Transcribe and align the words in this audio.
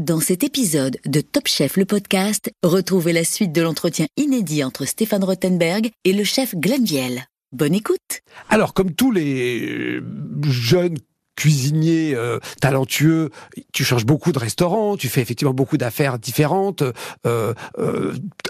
Dans 0.00 0.18
cet 0.18 0.44
épisode 0.44 0.96
de 1.04 1.20
Top 1.20 1.46
Chef 1.46 1.76
le 1.76 1.84
podcast, 1.84 2.50
retrouvez 2.62 3.12
la 3.12 3.22
suite 3.22 3.52
de 3.52 3.60
l'entretien 3.60 4.06
inédit 4.16 4.64
entre 4.64 4.86
Stéphane 4.86 5.22
Rothenberg 5.22 5.90
et 6.04 6.14
le 6.14 6.24
chef 6.24 6.54
Glenn 6.54 6.82
Viel. 6.82 7.26
Bonne 7.52 7.74
écoute. 7.74 8.22
Alors, 8.48 8.72
comme 8.72 8.94
tous 8.94 9.12
les 9.12 9.60
euh, 9.60 10.02
jeunes 10.44 10.96
cuisiniers 11.36 12.14
euh, 12.14 12.38
talentueux, 12.62 13.28
tu 13.74 13.84
changes 13.84 14.06
beaucoup 14.06 14.32
de 14.32 14.38
restaurants, 14.38 14.96
tu 14.96 15.10
fais 15.10 15.20
effectivement 15.20 15.52
beaucoup 15.52 15.76
d'affaires 15.76 16.18
différentes. 16.18 16.82
euh, 17.26 17.52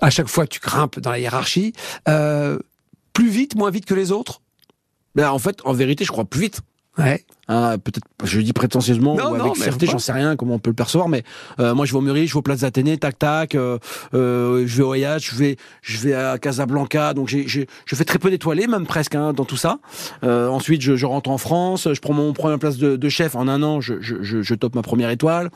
à 0.00 0.10
chaque 0.10 0.28
fois, 0.28 0.46
tu 0.46 0.60
grimpes 0.60 1.00
dans 1.00 1.10
la 1.10 1.18
hiérarchie. 1.18 1.72
Plus 3.12 3.28
vite, 3.28 3.56
moins 3.56 3.72
vite 3.72 3.86
que 3.86 3.94
les 3.94 4.12
autres? 4.12 4.40
Ben, 5.16 5.28
en 5.28 5.40
fait, 5.40 5.58
en 5.64 5.72
vérité, 5.72 6.04
je 6.04 6.12
crois 6.12 6.24
plus 6.24 6.42
vite. 6.42 6.60
Ouais. 6.98 7.24
Hein, 7.48 7.78
peut-être, 7.78 8.06
je 8.24 8.38
le 8.38 8.44
dis 8.44 8.52
prétentieusement 8.52 9.16
Non, 9.16 9.30
ou 9.30 9.34
avec 9.34 9.56
fierté, 9.56 9.86
j'en 9.86 9.98
sais 9.98 10.12
rien 10.12 10.36
comment 10.36 10.54
on 10.54 10.58
peut 10.58 10.70
le 10.70 10.76
percevoir, 10.76 11.08
mais 11.08 11.24
euh, 11.58 11.74
moi 11.74 11.86
je 11.86 11.92
vais 11.92 11.98
au 11.98 12.00
Mûri, 12.00 12.26
je 12.26 12.34
vais 12.34 12.38
au 12.38 12.42
Place 12.42 12.60
d'Athénée, 12.60 12.96
tac 12.98 13.18
tac, 13.18 13.54
euh, 13.54 13.78
euh, 14.14 14.64
je 14.66 14.76
vais 14.76 14.82
au 14.82 14.92
Hayat, 14.92 15.18
je 15.18 15.34
vais, 15.34 15.56
je 15.82 15.98
vais 15.98 16.14
à 16.14 16.38
Casablanca, 16.38 17.14
donc 17.14 17.28
j'ai, 17.28 17.48
j'ai, 17.48 17.66
je 17.86 17.96
fais 17.96 18.04
très 18.04 18.18
peu 18.18 18.30
d'étoilés, 18.30 18.66
même 18.66 18.86
presque 18.86 19.14
hein, 19.14 19.32
dans 19.32 19.44
tout 19.44 19.56
ça. 19.56 19.78
Euh, 20.24 20.48
ensuite, 20.48 20.82
je, 20.82 20.94
je 20.94 21.06
rentre 21.06 21.30
en 21.30 21.38
France, 21.38 21.88
je 21.92 22.00
prends 22.00 22.12
mon 22.14 22.32
première 22.32 22.58
place 22.58 22.76
de, 22.76 22.96
de 22.96 23.08
chef 23.08 23.34
en 23.34 23.48
un 23.48 23.62
an, 23.62 23.80
je, 23.80 23.94
je, 24.00 24.16
je, 24.22 24.42
je 24.42 24.54
top 24.54 24.74
ma 24.74 24.82
première 24.82 25.10
étoile. 25.10 25.50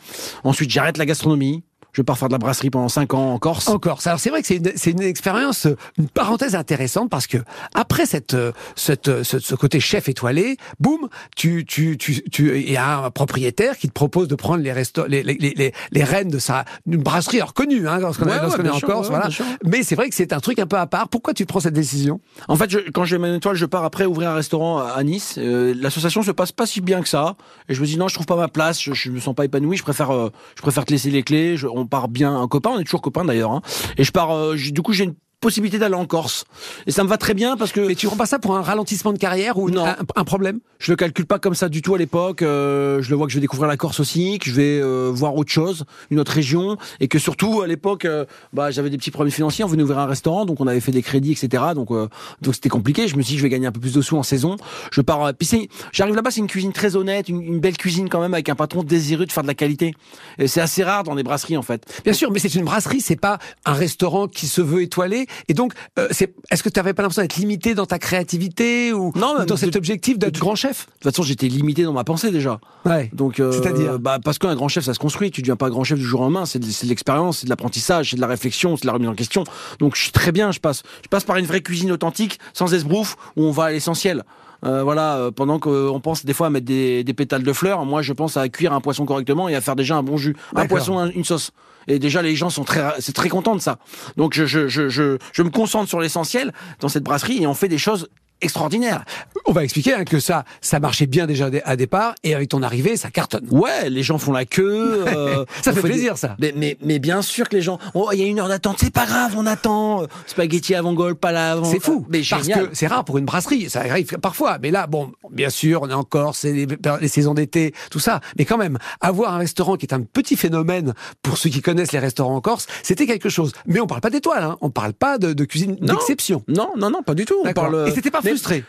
Ensuite, 0.45 0.71
j'arrête 0.71 0.99
la 0.99 1.07
gastronomie. 1.07 1.63
Je 1.95 2.03
pars 2.03 2.19
faire 2.19 2.29
de 2.29 2.35
la 2.35 2.39
brasserie 2.39 2.69
pendant 2.71 2.89
5 2.91 3.15
ans 3.15 3.33
en 3.35 3.39
Corse. 3.39 3.69
Encore. 3.69 4.01
Alors 4.05 4.19
c'est 4.21 4.29
vrai 4.31 4.43
que 4.43 4.47
c'est 4.47 4.57
une, 4.57 4.73
c'est 4.77 4.91
une 4.91 5.01
expérience, 5.03 5.67
euh, 5.67 5.77
une 5.97 6.09
parenthèse 6.09 6.55
intéressante 6.55 7.09
parce 7.09 7.27
que 7.27 7.39
après 7.75 8.05
cette, 8.05 8.35
euh, 8.35 8.53
cette, 8.77 9.09
euh, 9.09 9.25
ce, 9.25 9.39
ce 9.39 9.55
côté 9.55 9.81
chef 9.81 10.09
étoilé, 10.09 10.57
boum, 10.81 11.09
tu, 11.37 11.65
tu, 11.65 11.97
tu, 11.97 12.23
tu, 12.31 12.59
il 12.61 12.71
y 12.73 12.77
a 12.77 12.99
un 13.05 13.11
propriétaire 13.11 13.79
qui 13.79 13.89
te 13.89 13.93
propose 13.93 14.29
de 14.29 14.35
prendre 14.35 14.63
les 14.63 14.73
restos, 14.73 15.07
les, 15.07 15.23
les, 15.23 15.35
les, 15.35 15.55
les, 15.57 15.73
les 15.93 16.05
rênes 16.05 16.29
de 16.29 16.39
sa, 16.39 16.65
d'une 16.85 17.03
brasserie 17.03 17.41
reconnue, 17.43 17.89
hein, 17.89 17.99
lorsqu'on 17.99 18.25
Ouais, 18.27 18.33
est, 18.33 18.41
ouais, 18.41 18.69
en 18.71 18.79
sûr, 18.79 18.89
Corse, 18.89 19.09
ouais, 19.09 19.15
voilà. 19.17 19.29
Mais 19.65 19.83
c'est 19.83 19.95
vrai 19.95 20.09
que 20.09 20.15
c'est 20.15 20.33
un 20.33 20.41
truc 20.41 20.59
un 20.59 20.67
peu 20.67 20.77
à 20.77 20.87
part. 20.87 21.09
Pourquoi 21.09 21.33
tu 21.33 21.47
prends 21.47 21.61
cette 21.61 21.75
décision? 21.75 22.21
En 22.49 22.57
fait, 22.57 22.71
je, 22.71 22.79
quand 22.93 23.05
j'ai 23.05 23.19
mon 23.19 23.35
étoile, 23.35 23.55
je 23.57 23.67
pars 23.67 23.85
après 23.85 24.05
ouvrir 24.05 24.31
un 24.31 24.35
restaurant 24.35 24.79
à 24.79 24.95
à 24.97 25.03
Nice. 25.03 25.37
Euh, 25.39 25.75
L'association 25.77 26.23
se 26.23 26.31
passe 26.31 26.53
pas 26.53 26.67
si 26.67 26.81
bien 26.81 27.03
que 27.03 27.09
ça. 27.09 27.37
Et 27.69 27.75
je 27.75 27.81
me 27.81 27.87
dis 27.87 27.97
non, 27.97 28.09
je 28.09 28.15
trouve 28.15 28.27
pas 28.27 28.37
ma 28.37 28.49
place. 28.49 28.81
Je, 28.83 28.93
je 28.95 29.11
me 29.11 29.19
sens 29.21 29.35
pas 29.35 29.45
épanoui. 29.45 29.77
Je 29.77 29.83
préfère, 29.83 30.11
euh, 30.13 30.31
je 30.57 30.63
préfère 30.63 30.85
te 30.85 30.93
laisser 30.93 31.11
les 31.11 31.23
clés. 31.23 31.57
Je- 31.57 31.67
on 31.67 31.84
part 31.87 32.09
bien 32.09 32.35
en 32.35 32.49
copain. 32.49 32.71
On 32.75 32.79
est 32.79 32.85
toujours 32.85 33.03
copains 33.03 33.25
d'ailleurs. 33.25 33.53
hein. 33.53 33.63
Et 33.99 34.05
je 34.05 34.13
pars. 34.13 34.31
euh, 34.35 34.57
du 34.57 34.83
coup, 34.83 34.93
j'ai 34.93 35.05
une 35.05 35.15
possibilité 35.45 35.79
d'aller 35.79 35.95
en 35.95 36.07
Corse. 36.07 36.45
Et 36.87 36.91
ça 36.91 37.05
me 37.05 37.09
va 37.09 37.19
très 37.19 37.35
bien 37.35 37.57
parce 37.59 37.71
que 37.71 37.81
Mais 37.81 37.95
tu 37.95 38.07
prends 38.07 38.17
pas 38.17 38.25
ça 38.27 38.39
pour 38.39 38.57
un 38.57 38.63
ralentissement 38.63 39.13
de 39.13 39.19
carrière 39.19 39.59
ou 39.59 39.69
Non. 39.69 39.85
un, 39.87 39.97
un 40.17 40.25
problème? 40.25 40.59
Je 40.79 40.91
le 40.91 40.97
calcule 40.97 41.27
pas 41.27 41.39
comme 41.39 41.55
ça 41.55 41.69
du 41.69 41.83
tout 41.83 41.95
à 41.95 41.99
l'époque. 41.99 42.41
Euh, 42.43 43.01
je 43.03 43.11
le 43.11 43.17
vois 43.17 43.27
que 43.27 43.33
je 43.33 43.37
vais 43.37 43.43
découvrir 43.43 43.69
la 43.69 43.77
Corse 43.77 44.01
aussi, 44.01 44.39
que 44.39 44.49
je 44.51 44.55
vais 44.55 44.81
euh, 44.83 45.11
voir 45.13 45.37
autre 45.37 45.51
chose, 45.53 45.85
une 46.11 46.19
autre 46.19 46.33
région, 46.33 46.77
et 47.01 47.09
que 47.09 47.19
surtout 47.19 47.61
à 47.63 47.67
l'époque, 47.67 48.05
euh, 48.07 48.25
bah, 48.55 48.71
j'avais 48.71 48.89
des 48.91 48.97
petits 48.97 49.11
problèmes 49.11 49.33
financiers. 49.33 49.65
On 49.65 49.69
venait 49.69 49.83
ouvrir 49.83 49.99
un 49.99 50.07
restaurant, 50.07 50.47
donc 50.47 50.61
on 50.61 50.67
avait 50.67 50.81
fait 50.81 50.93
des 50.93 51.03
crédits, 51.03 51.33
etc. 51.33 51.63
Donc 51.75 51.91
euh, 51.91 52.09
donc 52.41 52.55
c'était 52.55 52.71
compliqué. 52.71 53.07
Je 53.07 53.17
me 53.17 53.23
suis 53.23 53.33
dit 53.35 53.39
je 53.39 53.43
vais 53.43 53.51
gagner 53.51 53.67
un 53.67 53.73
peu 53.73 53.81
plus 53.81 53.93
de 53.95 54.01
sous 54.03 54.17
en 54.17 54.23
saison. 54.23 54.57
Je 54.93 55.01
pars. 55.03 55.23
euh, 55.27 55.33
puis 55.39 55.69
j'arrive 55.93 56.15
là-bas, 56.15 56.31
c'est 56.31 56.41
une 56.41 56.47
cuisine 56.47 56.73
très 56.73 56.97
honnête, 56.97 57.29
une, 57.29 57.43
une 57.43 57.61
belle 57.61 57.77
cuisine 57.77 58.09
quand 58.09 58.21
même 58.21 58.33
avec 58.35 58.49
un 58.49 58.55
patron 58.55 58.83
désireux 58.83 59.27
de 59.27 59.33
faire 59.33 59.43
de 59.43 59.49
la 59.49 59.55
qualité. 59.55 59.95
Et 60.39 60.49
c'est 60.49 60.61
assez 60.61 60.83
rare 60.83 61.05
dans 61.05 61.15
des 61.15 61.23
brasseries 61.23 61.57
en 61.59 61.63
fait. 61.63 61.85
Bien 62.05 62.13
sûr, 62.15 62.31
mais 62.31 62.39
c'est 62.39 62.55
une 62.55 62.65
brasserie, 62.65 63.01
c'est 63.01 63.17
pas 63.21 63.39
un 63.67 63.73
restaurant 63.75 64.27
qui 64.29 64.47
se 64.47 64.61
veut 64.63 64.83
étoilé. 64.83 65.27
Et 65.49 65.55
donc, 65.55 65.73
euh, 65.99 66.09
c'est, 66.11 66.35
est-ce 66.51 66.63
que 66.63 66.69
tu 66.69 66.79
n'avais 66.79 66.95
pas 66.95 67.03
l'impression 67.03 67.23
d'être 67.23 67.37
limité 67.37 67.75
dans 67.75 67.87
ta 67.87 67.99
créativité 67.99 68.93
ou, 68.93 69.13
Non, 69.15 69.35
ou 69.35 69.39
mais 69.41 69.47
dans 69.47 69.57
cet 69.57 69.77
objectif 69.77 70.19
d'être 70.19 70.39
grand 70.39 70.55
chef? 70.55 70.87
De 70.87 70.93
toute 70.93 71.05
façon, 71.13 71.23
j'étais 71.23 71.49
limité 71.49 71.83
dans 71.85 71.93
ma 71.93 72.05
pensée 72.05 72.31
déjà. 72.31 72.61
Ouais. 72.85 73.11
Donc, 73.13 73.41
euh, 73.41 73.53
C'est-à-dire? 73.53 73.99
bah, 73.99 74.19
parce 74.23 74.39
qu'un 74.39 74.55
grand 74.55 74.69
chef, 74.69 74.85
ça 74.85 74.95
se 74.95 74.99
construit. 74.99 75.31
Tu 75.31 75.43
deviens 75.43 75.57
pas 75.57 75.71
grand 75.71 75.85
chef 75.85 75.99
du 75.99 76.05
jour 76.05 76.21
au 76.21 76.25
lendemain. 76.25 76.47
C'est 76.47 76.59
de, 76.59 76.67
c'est 76.67 76.85
de 76.87 76.91
l'expérience, 76.91 77.39
c'est 77.39 77.47
de 77.47 77.51
l'apprentissage, 77.51 78.11
c'est 78.11 78.17
de 78.17 78.21
la 78.21 78.27
réflexion, 78.27 78.77
c'est 78.77 78.83
de 78.83 78.87
la 78.87 78.93
remise 78.95 79.09
en 79.09 79.15
question. 79.15 79.45
Donc, 79.79 79.97
je 79.97 80.03
suis 80.03 80.13
très 80.13 80.33
bien. 80.33 80.53
Je 80.53 80.61
passe, 80.61 80.83
je 81.03 81.09
passe 81.09 81.25
par 81.25 81.37
une 81.37 81.47
vraie 81.47 81.61
cuisine 81.63 81.93
authentique, 81.93 82.39
sans 82.53 82.73
esbrouf, 82.75 83.17
où 83.37 83.45
on 83.45 83.51
va 83.51 83.65
à 83.65 83.71
l'essentiel. 83.73 84.23
Euh, 84.65 84.83
voilà, 84.83 85.17
euh, 85.17 85.31
pendant 85.31 85.59
qu'on 85.59 86.01
pense 86.01 86.25
des 86.25 86.33
fois 86.33 86.47
à 86.47 86.51
mettre 86.51 86.67
des, 86.67 87.05
des 87.05 87.15
pétales 87.15 87.43
de 87.43 87.53
fleurs, 87.53 87.85
moi 87.85 88.03
je 88.03 88.13
pense 88.13 88.37
à 88.37 88.49
cuire 88.49 88.73
un 88.73 88.81
poisson 88.81 89.05
correctement 89.05 89.49
et 89.49 89.55
à 89.55 89.61
faire 89.61 89.77
déjà 89.77 89.97
un 89.97 90.03
bon 90.03 90.17
jus, 90.17 90.35
un 90.57 90.63
poisson, 90.69 90.99
un- 90.99 91.11
une 91.11 91.25
sauce. 91.25 91.51
Et 91.87 91.99
déjà 91.99 92.23
les 92.23 92.35
gens 92.35 92.49
sont 92.49 92.65
très, 92.65 92.83
c'est 93.01 93.13
très 93.15 93.29
contents 93.29 93.55
de 93.55 93.61
ça. 93.61 93.79
Donc 94.17 94.33
je, 94.35 94.47
je, 94.47 94.69
je, 94.69 94.89
je, 94.89 95.19
je 95.33 95.43
me 95.43 95.51
concentre 95.51 95.89
sur 95.89 96.01
l'essentiel 96.01 96.53
dans 96.81 96.89
cette 96.89 97.05
brasserie 97.05 97.43
et 97.43 97.47
on 97.47 97.53
fait 97.55 97.69
des 97.69 97.77
choses 97.79 98.09
extraordinaires. 98.45 99.05
On 99.47 99.53
va 99.53 99.65
expliquer 99.65 99.95
hein, 99.95 100.05
que 100.05 100.21
ça, 100.21 100.45
ça 100.61 100.81
marchait 100.81 101.07
bien 101.07 101.27
déjà 101.27 101.51
dé- 101.51 101.63
à 101.65 101.77
départ 101.77 102.15
et 102.23 102.35
avec 102.35 102.49
ton 102.51 102.63
arrivée, 102.63 102.97
ça 102.97 103.11
cartonne. 103.11 103.47
Ouais, 103.51 103.91
les 103.91 104.03
gens 104.03 104.19
font 104.19 104.33
la 104.33 104.45
queue. 104.45 105.05
euh, 105.09 105.45
Ça 105.63 105.73
fait 105.73 105.83
des- 105.83 105.89
plaisir, 105.89 106.17
ça. 106.17 106.37
Mais, 106.39 106.53
mais, 106.57 106.77
mais 106.83 106.99
bien 106.99 107.21
sûr 107.23 107.49
que 107.49 107.57
les 107.57 107.63
gens. 107.63 107.79
Oh, 107.95 108.11
il 108.13 108.21
y 108.21 108.23
a 108.23 108.27
une 108.27 108.39
heure 108.41 108.49
d'attente, 108.49 108.77
c'est 108.81 108.93
pas 108.93 109.07
grave, 109.07 109.35
on 109.37 109.47
attend. 109.47 110.05
Spaghetti 110.27 110.75
avant 110.75 110.93
Gaulle, 110.95 111.15
pas 111.17 111.33
là 111.33 111.53
avant. 111.53 111.65
C'est 111.65 111.83
fou, 111.83 112.07
Mais 112.09 112.23
parce 112.29 112.45
génial. 112.45 112.69
que 112.71 112.75
c'est 112.77 112.87
rare 112.87 113.05
pour 113.05 113.19
une 113.19 113.25
brasserie, 113.25 113.69
ça 113.71 113.81
arrive 113.81 114.19
parfois. 114.19 114.59
Mais 114.63 114.71
là, 114.71 114.87
bon, 114.87 115.13
bien 115.31 115.51
sûr, 115.51 115.83
on 115.83 115.91
est 115.91 115.95
en 115.95 116.05
Corse, 116.05 116.39
c'est 116.41 116.53
les, 116.53 116.67
les 117.01 117.09
saisons 117.09 117.35
d'été, 117.35 117.75
tout 117.91 117.99
ça. 117.99 118.21
Mais 118.39 118.45
quand 118.45 118.59
même, 118.59 118.79
avoir 119.01 119.35
un 119.35 119.39
restaurant 119.39 119.77
qui 119.77 119.87
est 119.87 119.95
un 119.95 120.01
petit 120.03 120.37
phénomène 120.37 120.95
pour 121.23 121.39
ceux 121.39 121.51
qui 121.51 121.61
connaissent 121.63 121.93
les 121.93 121.99
restaurants 121.99 122.37
en 122.37 122.41
Corse, 122.41 122.67
c'était 122.83 123.07
quelque 123.07 123.29
chose. 123.29 123.53
Mais 123.67 123.81
on 123.81 123.87
parle 123.87 124.01
pas 124.01 124.11
d'étoiles, 124.11 124.43
hein. 124.45 124.57
on 124.61 124.71
parle 124.71 124.93
pas 124.93 125.19
de, 125.19 125.33
de 125.33 125.45
cuisine 125.45 125.77
d'exception. 125.81 126.43
Non, 126.49 126.71
non, 126.77 126.91
non, 126.91 127.03
pas 127.03 127.15
du 127.15 127.25
tout. 127.25 127.37
On 127.45 127.53
parle. 127.53 127.89
Et 127.89 127.93
c'était 127.93 128.11
pas 128.11 128.21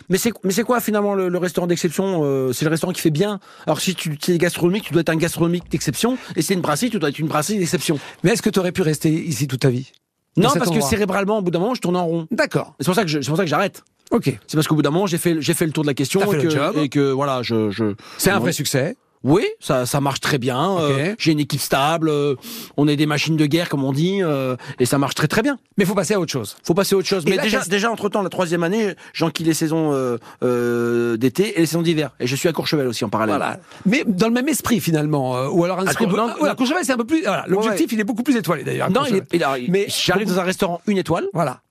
mais- 0.10 0.18
c'est 0.18 0.32
mais 0.44 0.52
c'est 0.52 0.64
quoi 0.64 0.80
finalement 0.80 1.14
le, 1.16 1.30
le 1.30 1.38
restaurant 1.38 1.68
d'exception 1.68 2.22
euh, 2.24 2.54
C'est 2.54 2.66
le 2.66 2.72
restaurant 2.72 2.94
qui 2.94 3.02
fait 3.02 3.10
bien. 3.12 3.40
Alors 3.66 3.80
si 3.82 3.96
tu 3.96 4.18
es 4.30 4.38
gastronomique, 4.38 4.84
tu 4.86 4.94
dois 4.94 5.02
être 5.02 5.10
un 5.10 5.16
gastronomique 5.18 5.70
d'exception. 5.72 6.18
Et 6.36 6.42
c'est 6.42 6.54
une 6.54 6.62
brasserie, 6.62 6.90
tu 6.90 7.00
dois 7.00 7.10
être 7.10 7.20
une 7.20 7.28
brasserie 7.28 7.58
d'exception. 7.60 8.00
Mais 8.24 8.32
est-ce 8.32 8.42
que 8.42 8.50
tu 8.50 8.60
aurais 8.60 8.72
pu 8.72 8.82
rester 8.82 9.10
ici 9.12 9.48
toute 9.48 9.62
ta 9.62 9.70
vie? 9.70 9.92
Non, 10.38 10.50
parce 10.58 10.70
que 10.70 10.82
cérébralement, 10.82 11.38
au 11.38 11.42
bout 11.42 11.52
d'un 11.52 11.60
moment, 11.60 11.76
je 11.76 11.82
tourne 11.82 11.96
en 11.96 12.06
rond. 12.06 12.28
D'accord. 12.32 12.76
C'est 12.80 12.86
pour 12.88 12.96
ça 12.96 13.04
que 13.04 13.08
je- 13.10 13.22
c'est 13.22 13.28
pour 13.30 13.38
ça 13.38 13.44
que 13.44 13.50
j'arrête. 13.50 13.84
Ok. 14.12 14.26
C'est 14.48 14.56
parce 14.58 14.68
qu'au 14.68 14.76
bout 14.76 14.82
d'un 14.82 14.92
moment, 14.92 15.08
j'ai 15.08 15.18
fait 15.18 15.38
j'ai 15.42 15.54
fait 15.54 15.66
le 15.66 15.72
tour 15.72 15.84
de 15.84 15.88
la 15.88 15.94
question 15.94 16.22
et, 16.32 16.38
que, 16.38 16.50
job. 16.50 16.76
et 16.78 16.90
que 16.90 17.12
voilà, 17.12 17.42
je 17.42 17.70
je 17.72 17.96
C'est 18.18 18.32
un 18.32 18.40
vrai 18.40 18.52
succès. 18.52 18.96
Oui, 19.28 19.44
ça, 19.60 19.88
ça 19.88 20.00
marche 20.02 20.20
très 20.20 20.38
bien. 20.38 20.78
Euh, 20.78 21.16
J'ai 21.18 21.32
une 21.32 21.40
équipe 21.40 21.60
stable. 21.60 22.10
euh, 22.10 22.36
on 22.78 22.88
est 22.88 22.96
des 22.96 23.08
machines 23.08 23.36
de 23.36 23.46
guerre, 23.48 23.70
comme 23.70 23.84
on 23.84 23.92
dit, 23.92 24.22
euh, 24.22 24.56
et 24.78 24.86
ça 24.86 25.00
marche 25.00 25.16
très 25.16 25.28
très 25.28 25.42
bien. 25.42 25.58
Mais 25.78 25.84
il 25.84 25.88
faut 25.88 25.96
passer 25.96 26.14
à 26.14 26.20
autre 26.20 26.32
chose. 26.32 26.56
Faut 26.64 26.76
passer 26.76 26.94
à 26.94 27.00
autre 27.00 27.08
chose. 27.08 27.24
Et 27.26 27.32
Mais 27.32 27.36
là, 27.38 27.42
déjà, 27.44 27.62
déjà 27.66 27.90
entre 27.92 28.08
temps, 28.10 28.22
la 28.22 28.30
troisième 28.30 28.62
année, 28.62 28.94
j'enquille 29.14 29.48
les 29.48 29.56
saisons 29.56 29.94
euh, 29.94 30.18
euh, 30.44 31.18
d'été 31.18 31.58
et 31.58 31.62
les 31.62 31.66
saisons 31.66 31.82
d'hiver. 31.82 32.12
Et 32.20 32.28
je 32.28 32.36
suis 32.36 32.48
à 32.48 32.54
Courchevel 32.54 32.86
aussi 32.86 33.04
en 33.04 33.10
parallèle. 33.10 33.36
Voilà. 33.38 33.60
Mais 33.88 34.04
dans 34.06 34.28
le 34.28 34.34
même 34.34 34.48
esprit 34.48 34.80
finalement. 34.80 35.36
euh, 35.38 35.50
ou 35.50 35.64
alors 35.64 35.80
un 35.80 35.88
esprit. 35.88 36.06
Non. 36.06 36.30
Courchevel, 36.56 36.86
c'est 36.86 36.94
un 36.94 36.98
peu 36.98 37.06
plus. 37.06 37.24
Voilà, 37.24 37.46
L'objectif, 37.48 37.92
il 37.94 38.00
est 38.00 38.04
beaucoup 38.04 38.22
plus 38.24 38.36
étoilé 38.36 38.64
d'ailleurs. 38.64 38.92
Non, 38.92 39.06
il 39.10 39.16
est, 39.16 39.20
Courchevel. 39.22 39.28
il 39.34 39.44
a- 39.44 39.58
Mais- 39.72 39.88
j'arrive 39.90 40.28
dans 40.28 40.40
un 40.40 40.44
restaurant 40.44 40.82
une 40.86 41.00
étoile 41.00 41.26
Voilà. 41.34 41.62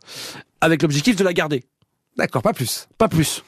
avec 0.61 0.83
l'objectif 0.83 1.15
de 1.15 1.23
la 1.23 1.33
garder, 1.33 1.63
D'accord, 2.17 2.43
pas 2.43 2.53
plus. 2.53 2.89
pas 2.99 3.07
plus. 3.09 3.45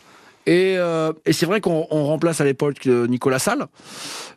Et, 0.46 0.76
euh, 0.78 1.12
et 1.24 1.32
c'est 1.32 1.46
vrai 1.46 1.60
qu'on 1.60 1.86
on 1.90 2.04
remplace 2.04 2.40
à 2.40 2.44
l'époque 2.44 2.86
euh, 2.86 3.06
Nicolas 3.06 3.38
Salle. 3.40 3.66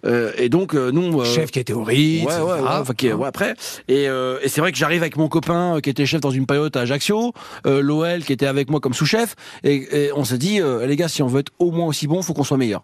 Euh, 0.05 0.31
et 0.37 0.49
donc 0.49 0.73
euh, 0.73 0.91
nous, 0.91 1.21
euh, 1.21 1.25
Chef 1.25 1.51
qui 1.51 1.59
était 1.59 1.73
au 1.73 1.83
Ritz. 1.83 2.25
Ouais, 2.25 2.33
ouais, 2.33 2.59
etc. 2.59 2.83
ouais, 2.87 2.95
qui 2.95 3.13
ouais, 3.13 3.27
après. 3.27 3.53
Et, 3.87 4.07
euh, 4.07 4.39
et 4.41 4.49
c'est 4.49 4.61
vrai 4.61 4.71
que 4.71 4.77
j'arrive 4.77 5.01
avec 5.01 5.17
mon 5.17 5.27
copain 5.27 5.75
euh, 5.75 5.79
qui 5.81 5.89
était 5.89 6.05
chef 6.05 6.21
dans 6.21 6.31
une 6.31 6.45
paillote 6.45 6.75
à 6.75 6.81
Ajaccio, 6.81 7.33
euh, 7.67 7.81
Loël 7.81 8.25
qui 8.25 8.33
était 8.33 8.47
avec 8.47 8.69
moi 8.69 8.79
comme 8.79 8.93
sous-chef, 8.93 9.35
et, 9.63 10.05
et 10.05 10.11
on 10.13 10.23
s'est 10.23 10.37
dit, 10.37 10.61
euh, 10.61 10.87
les 10.87 10.95
gars, 10.95 11.07
si 11.07 11.21
on 11.21 11.27
veut 11.27 11.41
être 11.41 11.51
au 11.59 11.71
moins 11.71 11.85
aussi 11.85 12.07
bon, 12.07 12.21
faut 12.21 12.33
qu'on 12.33 12.43
soit 12.43 12.57
meilleur. 12.57 12.83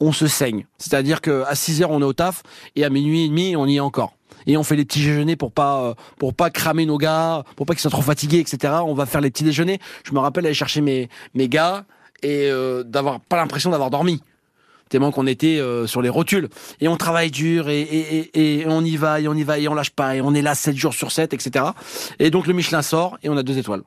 On 0.00 0.10
se 0.10 0.26
saigne. 0.26 0.66
C'est-à-dire 0.78 1.20
qu'à 1.20 1.54
6 1.54 1.82
heures, 1.82 1.90
on 1.92 2.00
est 2.00 2.04
au 2.04 2.12
taf, 2.12 2.42
et 2.74 2.84
à 2.84 2.90
minuit 2.90 3.24
et 3.24 3.28
demi, 3.28 3.54
on 3.54 3.66
y 3.66 3.76
est 3.76 3.80
encore. 3.80 4.14
Et 4.46 4.56
on 4.56 4.62
fait 4.62 4.76
les 4.76 4.84
petits 4.84 5.00
déjeuners 5.00 5.36
pour 5.36 5.52
pas 5.52 5.94
pour 6.18 6.32
pas 6.32 6.48
cramer 6.50 6.86
nos 6.86 6.96
gars, 6.96 7.44
pour 7.56 7.66
pas 7.66 7.74
qu'ils 7.74 7.82
soient 7.82 7.90
trop 7.90 8.02
fatigués, 8.02 8.38
etc. 8.38 8.74
On 8.84 8.94
va 8.94 9.04
faire 9.04 9.20
les 9.20 9.30
petits 9.30 9.44
déjeuners. 9.44 9.78
Je 10.04 10.12
me 10.12 10.18
rappelle 10.20 10.46
aller 10.46 10.54
chercher 10.54 10.80
mes 10.80 11.08
mes 11.34 11.48
gars 11.48 11.84
et 12.22 12.50
euh, 12.50 12.82
d'avoir 12.82 13.20
pas 13.20 13.36
l'impression 13.36 13.70
d'avoir 13.70 13.90
dormi 13.90 14.22
tellement 14.88 15.10
qu'on 15.12 15.26
était 15.26 15.58
euh, 15.58 15.86
sur 15.86 16.00
les 16.00 16.08
rotules. 16.08 16.48
Et 16.80 16.88
on 16.88 16.96
travaille 16.96 17.30
dur 17.30 17.68
et, 17.68 17.80
et, 17.82 18.30
et, 18.34 18.60
et 18.60 18.66
on 18.66 18.82
y 18.82 18.96
va 18.96 19.20
et 19.20 19.28
on 19.28 19.34
y 19.34 19.42
va 19.44 19.58
et 19.58 19.68
on 19.68 19.74
lâche 19.74 19.90
pas 19.90 20.16
et 20.16 20.22
on 20.22 20.32
est 20.34 20.40
là 20.42 20.54
7 20.54 20.74
jours 20.76 20.94
sur 20.94 21.12
7, 21.12 21.34
etc. 21.34 21.66
Et 22.18 22.30
donc 22.30 22.46
le 22.46 22.54
Michelin 22.54 22.80
sort 22.80 23.18
et 23.22 23.28
on 23.28 23.36
a 23.36 23.42
deux 23.42 23.58
étoiles. 23.58 23.82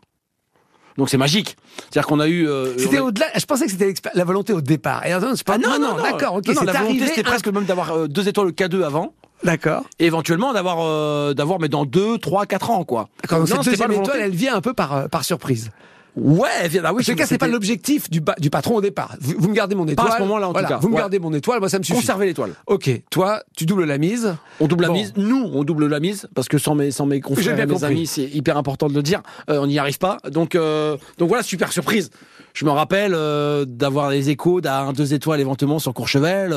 Donc 0.97 1.09
c'est 1.09 1.17
magique. 1.17 1.55
C'est-à-dire 1.89 2.05
qu'on 2.05 2.19
a 2.19 2.27
eu... 2.27 2.47
euh, 2.47 2.77
C'était 2.77 2.97
a- 2.97 3.03
au-delà. 3.03 3.25
Je 3.35 3.45
pensais 3.45 3.65
que 3.65 3.71
c'était 3.71 3.93
la 4.13 4.23
volonté 4.25 4.53
au 4.53 4.61
départ. 4.61 5.05
Et 5.05 5.13
attends, 5.13 5.35
c'est 5.35 5.43
pas. 5.47 5.53
Ah 5.55 5.57
non, 5.57 5.79
non, 5.79 5.95
non, 5.97 6.03
d'accord, 6.03 6.35
ok. 6.35 6.47
Non, 6.47 6.53
non, 6.53 6.59
c'est 6.59 6.65
la 6.67 6.73
volonté, 6.83 7.07
c'était 7.07 7.21
un- 7.21 7.23
presque 7.23 7.47
même 7.47 7.63
d'avoir 7.65 7.91
euh, 7.91 8.07
deux 8.07 8.27
étoiles 8.27 8.47
au 8.47 8.51
K2 8.51 8.83
avant. 8.83 9.13
D'accord. 9.43 9.83
Et 9.97 10.05
éventuellement 10.05 10.53
d'avoir, 10.53 10.77
euh, 10.81 11.33
d'avoir 11.33 11.59
mais 11.59 11.69
dans 11.69 11.85
2, 11.85 12.19
3, 12.19 12.45
4 12.45 12.69
ans, 12.69 12.83
quoi. 12.83 13.09
D'accord, 13.23 13.39
donc 13.39 13.49
Non, 13.49 13.63
cette 13.63 13.71
deuxième 13.71 13.91
étoile, 13.93 14.19
elle 14.19 14.35
vient 14.35 14.53
un 14.55 14.61
peu 14.61 14.73
par, 14.73 14.93
euh, 14.95 15.07
par 15.07 15.23
surprise. 15.23 15.71
Ouais, 16.17 16.49
ah 16.83 16.93
oui, 16.93 17.03
En 17.07 17.11
tout 17.11 17.15
cas, 17.15 17.25
c'est 17.25 17.37
pas 17.37 17.47
l'objectif 17.47 18.09
du, 18.09 18.21
du 18.39 18.49
patron 18.49 18.75
au 18.75 18.81
départ. 18.81 19.15
Vous, 19.21 19.33
vous 19.37 19.47
me 19.47 19.53
gardez 19.53 19.75
mon 19.75 19.87
étoile. 19.87 20.07
Pas 20.09 20.13
à 20.15 20.17
ce 20.17 20.21
moment-là, 20.23 20.49
en 20.49 20.53
tout 20.53 20.65
cas. 20.65 20.77
Vous 20.77 20.89
me 20.89 20.93
Ouais. 20.95 20.99
gardez 20.99 21.19
mon 21.19 21.33
étoile, 21.33 21.59
moi 21.61 21.69
ça 21.69 21.79
me 21.79 21.83
suffit. 21.83 21.99
conserver 21.99 22.25
l'étoile. 22.25 22.51
Ok, 22.67 22.89
toi, 23.09 23.41
tu 23.55 23.65
doubles 23.65 23.85
la 23.85 23.97
mise. 23.97 24.35
On 24.59 24.67
double 24.67 24.87
Bon. 24.87 24.93
la 24.93 24.99
mise. 24.99 25.13
Nous, 25.15 25.49
on 25.53 25.63
double 25.63 25.87
la 25.87 26.01
mise 26.01 26.27
parce 26.35 26.49
que 26.49 26.57
sans 26.57 26.75
mes 26.75 26.91
sans 26.91 27.05
mes 27.05 27.21
confrères 27.21 27.55
bien 27.55 27.63
et 27.63 27.67
mes 27.67 27.73
compris. 27.73 27.85
amis, 27.87 28.07
c'est 28.07 28.25
hyper 28.25 28.57
important 28.57 28.89
de 28.89 28.93
le 28.93 29.01
dire. 29.03 29.21
euh, 29.49 29.59
on 29.61 29.67
n'y 29.67 29.79
arrive 29.79 29.99
pas. 29.99 30.17
Donc 30.29 30.55
euh, 30.55 30.97
donc 31.17 31.29
voilà, 31.29 31.43
super 31.43 31.71
surprise. 31.71 32.09
Je 32.53 32.65
me 32.65 32.71
rappelle 32.71 33.13
euh, 33.15 33.63
d'avoir 33.63 34.09
des 34.09 34.29
échos 34.29 34.59
d'un 34.59 34.91
deux 34.91 35.13
étoiles 35.13 35.39
éventuellement 35.39 35.79
sur 35.79 35.93
Courchevel. 35.93 36.53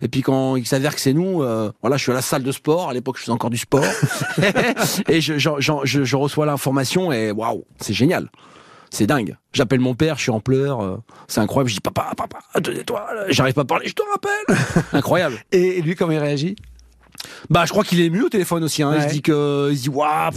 et 0.00 0.08
puis 0.08 0.22
quand 0.22 0.56
il 0.56 0.66
s'avère 0.66 0.94
que 0.94 1.00
c'est 1.02 1.12
nous, 1.12 1.40
voilà, 1.82 1.98
je 1.98 2.02
suis 2.02 2.12
à 2.12 2.14
la 2.14 2.22
salle 2.22 2.42
de 2.44 2.52
sport. 2.52 2.88
À 2.88 2.94
l'époque, 2.94 3.16
je 3.18 3.22
faisais 3.24 3.32
encore 3.32 3.50
du 3.50 3.58
sport. 3.58 3.84
et 5.08 5.20
je, 5.20 5.36
j'en- 5.38 5.58
je, 5.84 6.04
je 6.04 6.16
reçois 6.16 6.46
l'information 6.46 7.12
et 7.12 7.30
waouh, 7.30 7.64
c'est 7.78 7.92
génial. 7.92 8.30
C'est 8.96 9.06
dingue. 9.06 9.36
J'appelle 9.52 9.80
mon 9.80 9.94
père, 9.94 10.16
je 10.16 10.22
suis 10.22 10.30
en 10.30 10.40
pleurs. 10.40 10.80
euh, 10.80 10.96
c'est 11.28 11.40
incroyable. 11.40 11.68
Je 11.68 11.74
dis 11.74 11.80
papa, 11.80 12.12
papa, 12.16 12.38
deux 12.60 12.72
étoiles. 12.78 13.26
J'arrive 13.28 13.52
pas 13.52 13.60
à 13.60 13.64
parler, 13.66 13.88
je 13.88 13.92
te 13.92 14.00
rappelle. 14.10 14.84
incroyable. 14.94 15.36
Et 15.52 15.82
lui, 15.82 15.94
comment 15.94 16.12
il 16.12 16.18
réagit? 16.18 16.56
Bah, 17.50 17.64
je 17.66 17.72
crois 17.72 17.84
qu'il 17.84 18.00
est 18.00 18.06
ému 18.06 18.22
au 18.22 18.30
téléphone 18.30 18.64
aussi. 18.64 18.82
Hein. 18.82 18.94
Il 18.96 19.02
se 19.02 19.08
dit 19.08 19.20
que, 19.20 19.68
il 19.70 19.76
se 19.76 19.82
dit, 19.82 19.88
waouh, 19.90 20.30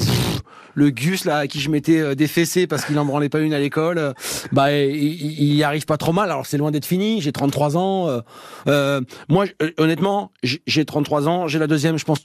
le 0.73 0.89
Gus 0.89 1.23
là, 1.23 1.38
à 1.38 1.47
qui 1.47 1.61
je 1.61 1.69
m'étais 1.69 2.00
euh, 2.01 2.15
défessé 2.15 2.67
parce 2.67 2.83
qu'il 2.83 3.00
en 3.00 3.06
branlait 3.06 3.29
pas 3.29 3.39
une 3.39 3.53
à 3.53 3.59
l'école, 3.59 3.97
euh, 3.97 4.11
bah, 4.51 4.73
il, 4.73 5.41
il 5.41 5.63
arrive 5.63 5.85
pas 5.85 5.95
trop 5.97 6.11
mal. 6.11 6.29
Alors 6.29 6.45
c'est 6.45 6.57
loin 6.57 6.71
d'être 6.71 6.85
fini. 6.85 7.21
J'ai 7.21 7.31
33 7.31 7.77
ans. 7.77 8.21
euh, 8.67 9.01
moi, 9.29 9.45
honnêtement, 9.77 10.33
j'ai 10.44 10.61
j'ai 10.67 10.83
33 10.83 11.29
ans. 11.29 11.47
J'ai 11.47 11.59
la 11.59 11.67
deuxième. 11.67 11.97
Je 11.97 12.03
pense 12.03 12.19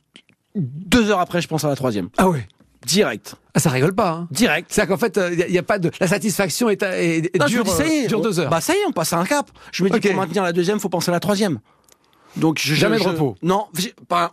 deux 0.56 1.10
heures 1.10 1.20
après, 1.20 1.40
je 1.40 1.48
pense 1.48 1.64
à 1.64 1.68
la 1.68 1.76
troisième. 1.76 2.08
Ah 2.18 2.28
ouais. 2.28 2.46
Direct, 2.94 3.34
Ah, 3.54 3.58
ça 3.60 3.70
rigole 3.70 3.92
pas. 3.94 4.10
Hein. 4.10 4.28
direct. 4.30 4.68
C'est-à-dire 4.70 4.94
qu'en 4.94 5.00
fait, 5.00 5.18
il 5.32 5.50
n'y 5.50 5.58
a, 5.58 5.62
pas 5.64 5.80
de 5.80 5.90
la 6.00 6.06
satisfaction 6.06 6.68
est, 6.70 6.80
est, 6.84 7.26
est 7.34 7.38
Non, 7.40 7.46
dure, 7.46 7.64
dis, 7.64 7.70
ça 7.70 7.84
y 7.86 7.90
est, 7.92 8.04
euh, 8.04 8.08
dure 8.08 8.20
deux 8.20 8.38
heures. 8.38 8.50
Bah 8.50 8.60
ça 8.60 8.72
y 8.72 8.76
est, 8.76 8.86
on 8.88 8.92
passe 8.92 9.12
à 9.12 9.18
un 9.18 9.24
cap. 9.24 9.50
Je 9.72 9.82
me 9.82 9.90
dis 9.90 9.96
Ok. 9.96 10.06
pour 10.06 10.14
maintenir 10.14 10.44
la 10.44 10.52
deuxième, 10.52 10.78
faut 10.78 10.88
penser 10.88 11.10
à 11.10 11.12
la 11.12 11.18
troisième. 11.20 11.58
Donc 12.36 12.58
je- 12.60 12.74
Jamais 12.74 12.98
de 12.98 13.02
repos. 13.02 13.34
Non, 13.42 13.66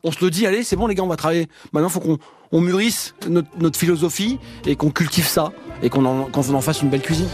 on 0.03 0.11
se 0.11 0.23
le 0.23 0.29
dit. 0.29 0.45
Allez, 0.45 0.63
c'est 0.63 0.75
bon 0.75 0.85
les 0.87 0.93
gars, 0.95 1.03
on 1.03 1.07
va 1.07 1.15
travailler. 1.17 1.47
Maintenant, 1.73 1.89
faut 1.89 1.99
qu'on 2.01 2.19
on 2.51 2.61
mûrisse 2.61 3.15
notre, 3.27 3.47
notre 3.59 3.79
philosophie 3.79 4.37
et 4.67 4.75
qu'on 4.75 4.91
cultive 4.91 5.25
ça 5.27 5.51
et 5.81 5.89
qu'on 5.89 6.05
en, 6.05 6.29
en 6.31 6.61
fasse 6.61 6.81
une 6.83 6.89
belle 6.89 7.01
cuisine. 7.01 7.29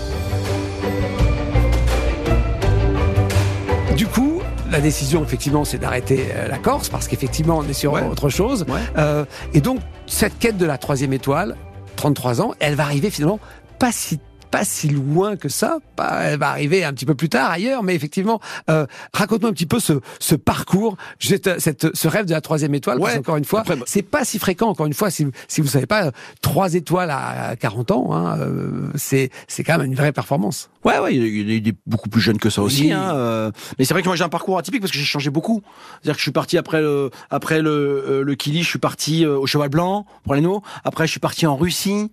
Du 3.95 4.06
coup, 4.07 4.41
la 4.69 4.79
décision, 4.79 5.24
effectivement, 5.24 5.65
c'est 5.65 5.77
d'arrêter 5.79 6.27
euh, 6.35 6.47
la 6.47 6.57
Corse, 6.57 6.89
parce 6.89 7.07
qu'effectivement, 7.07 7.57
on 7.59 7.68
est 7.68 7.74
sur 7.74 7.94
Ouais. 7.94 8.03
autre 8.03 8.29
chose. 8.29 8.65
Ouais. 8.68 8.79
Euh, 8.97 9.25
et 9.53 9.62
donc, 9.62 9.79
cette 10.07 10.39
quête 10.39 10.57
de 10.57 10.65
la 10.65 10.77
troisième 10.77 11.13
étoile, 11.13 11.56
33 11.98 12.42
ans, 12.42 12.54
elle 12.59 12.75
va 12.75 12.83
arriver 12.83 13.09
finalement 13.09 13.39
pas 13.77 13.92
si 13.92 14.19
pas 14.47 14.63
si 14.65 14.89
loin 14.89 15.35
que 15.35 15.49
ça. 15.49 15.77
Elle 16.21 16.39
va 16.39 16.49
arriver 16.49 16.83
un 16.83 16.94
petit 16.94 17.05
peu 17.05 17.15
plus 17.15 17.29
tard 17.29 17.51
ailleurs, 17.51 17.83
mais 17.83 17.95
effectivement, 17.95 18.39
euh, 18.69 18.85
raconte-nous 19.13 19.47
un 19.49 19.53
petit 19.53 19.65
peu 19.65 19.79
ce, 19.79 19.94
ce 20.19 20.35
parcours, 20.35 20.97
cette, 21.19 21.59
cette- 21.59 21.95
ce 21.95 22.07
rêve 22.07 22.25
de 22.25 22.31
la 22.31 22.41
troisième 22.41 22.73
étoile. 22.73 22.99
Parce 22.99 23.15
qu'encore 23.15 23.38
une 23.38 23.45
fois, 23.45 23.59
Après, 23.61 23.77
c'est 23.85 24.01
pas 24.01 24.25
si 24.25 24.39
fréquent. 24.39 24.67
Encore 24.69 24.88
une 24.88 24.94
fois, 24.94 25.11
si, 25.11 25.23
vous- 25.25 25.31
si 25.47 25.61
vous 25.61 25.67
savez 25.67 25.85
pas, 25.85 26.07
euh, 26.07 26.11
trois 26.41 26.73
étoiles 26.73 27.11
à 27.11 27.55
40 27.55 27.91
ans, 27.91 28.13
hein, 28.13 28.38
euh, 28.39 28.89
c'est 28.95 29.29
c'est 29.47 29.63
quand 29.63 29.77
même 29.77 29.88
une 29.88 29.95
vraie 29.95 30.11
performance. 30.11 30.69
Ouais, 30.83 30.97
ouais, 31.00 31.15
il 31.15 31.61
des 31.61 31.73
beaucoup 31.85 32.09
plus 32.09 32.21
jeunes 32.21 32.39
que 32.39 32.50
ça 32.50 32.61
aussi. 32.61 32.83
Oui. 32.85 32.91
Hein, 32.93 33.11
euh, 33.13 33.51
mais 33.77 33.85
c'est 33.85 33.93
vrai 33.93 34.01
que 34.01 34.07
moi 34.07 34.15
j'ai 34.15 34.23
un 34.23 34.29
parcours 34.29 34.57
atypique 34.57 34.81
parce 34.81 34.91
que 34.91 34.97
j'ai 34.97 35.03
changé 35.05 35.29
beaucoup. 35.29 35.61
C'est-à-dire 36.01 36.13
que 36.13 36.19
je 36.19 36.23
suis 36.23 36.31
parti 36.31 36.57
après 36.57 36.81
le 36.81 37.11
après 37.29 37.61
le 37.61 37.69
euh, 37.69 38.23
le 38.23 38.35
Kili, 38.35 38.63
je 38.63 38.69
suis 38.69 38.79
parti 38.79 39.25
au 39.25 39.45
Cheval 39.45 39.69
Blanc 39.69 40.05
pour 40.23 40.33
les. 40.33 40.41
Après 40.85 41.07
je 41.07 41.11
suis 41.11 41.19
parti 41.19 41.45
en 41.45 41.55
Russie. 41.57 42.09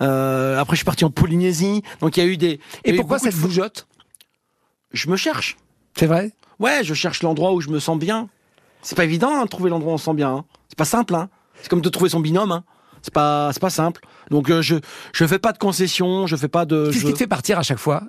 Euh, 0.00 0.58
après 0.58 0.74
je 0.74 0.78
suis 0.78 0.84
parti 0.84 1.04
en 1.04 1.10
Polynésie. 1.10 1.75
Donc 2.00 2.16
il 2.16 2.22
y 2.24 2.26
a 2.26 2.28
eu 2.28 2.36
des. 2.36 2.60
Et 2.84 2.94
pourquoi 2.94 3.18
cette 3.18 3.36
bougeotte? 3.36 3.86
Je 4.92 5.08
me 5.10 5.16
cherche. 5.16 5.56
C'est 5.96 6.06
vrai? 6.06 6.32
Ouais, 6.58 6.82
je 6.84 6.94
cherche 6.94 7.22
l'endroit 7.22 7.52
où 7.52 7.60
je 7.60 7.68
me 7.68 7.78
sens 7.80 7.98
bien. 7.98 8.28
C'est 8.82 8.94
pas 8.96 9.04
évident 9.04 9.30
hein, 9.34 9.44
de 9.44 9.48
trouver 9.48 9.70
l'endroit 9.70 9.92
où 9.92 9.94
on 9.94 9.98
se 9.98 10.04
sent 10.04 10.14
bien. 10.14 10.30
hein. 10.30 10.44
C'est 10.68 10.78
pas 10.78 10.84
simple. 10.84 11.14
Hein. 11.14 11.28
C'est 11.60 11.68
comme 11.68 11.80
de 11.80 11.88
trouver 11.88 12.10
son 12.10 12.20
binôme. 12.20 12.62
C'est 13.02 13.12
pas 13.12 13.50
c'est 13.52 13.60
pas 13.60 13.70
simple. 13.70 14.02
Donc 14.30 14.50
euh, 14.50 14.62
je 14.62 14.76
je 15.12 15.26
fais 15.26 15.38
pas 15.38 15.52
de 15.52 15.58
concessions, 15.58 16.26
je 16.26 16.36
fais 16.36 16.48
pas 16.48 16.64
de. 16.64 16.86
Qu'est-ce 16.86 17.00
je- 17.00 17.06
qui 17.06 17.12
te 17.12 17.18
fait 17.18 17.26
partir 17.26 17.58
à 17.58 17.62
chaque 17.62 17.78
fois? 17.78 18.02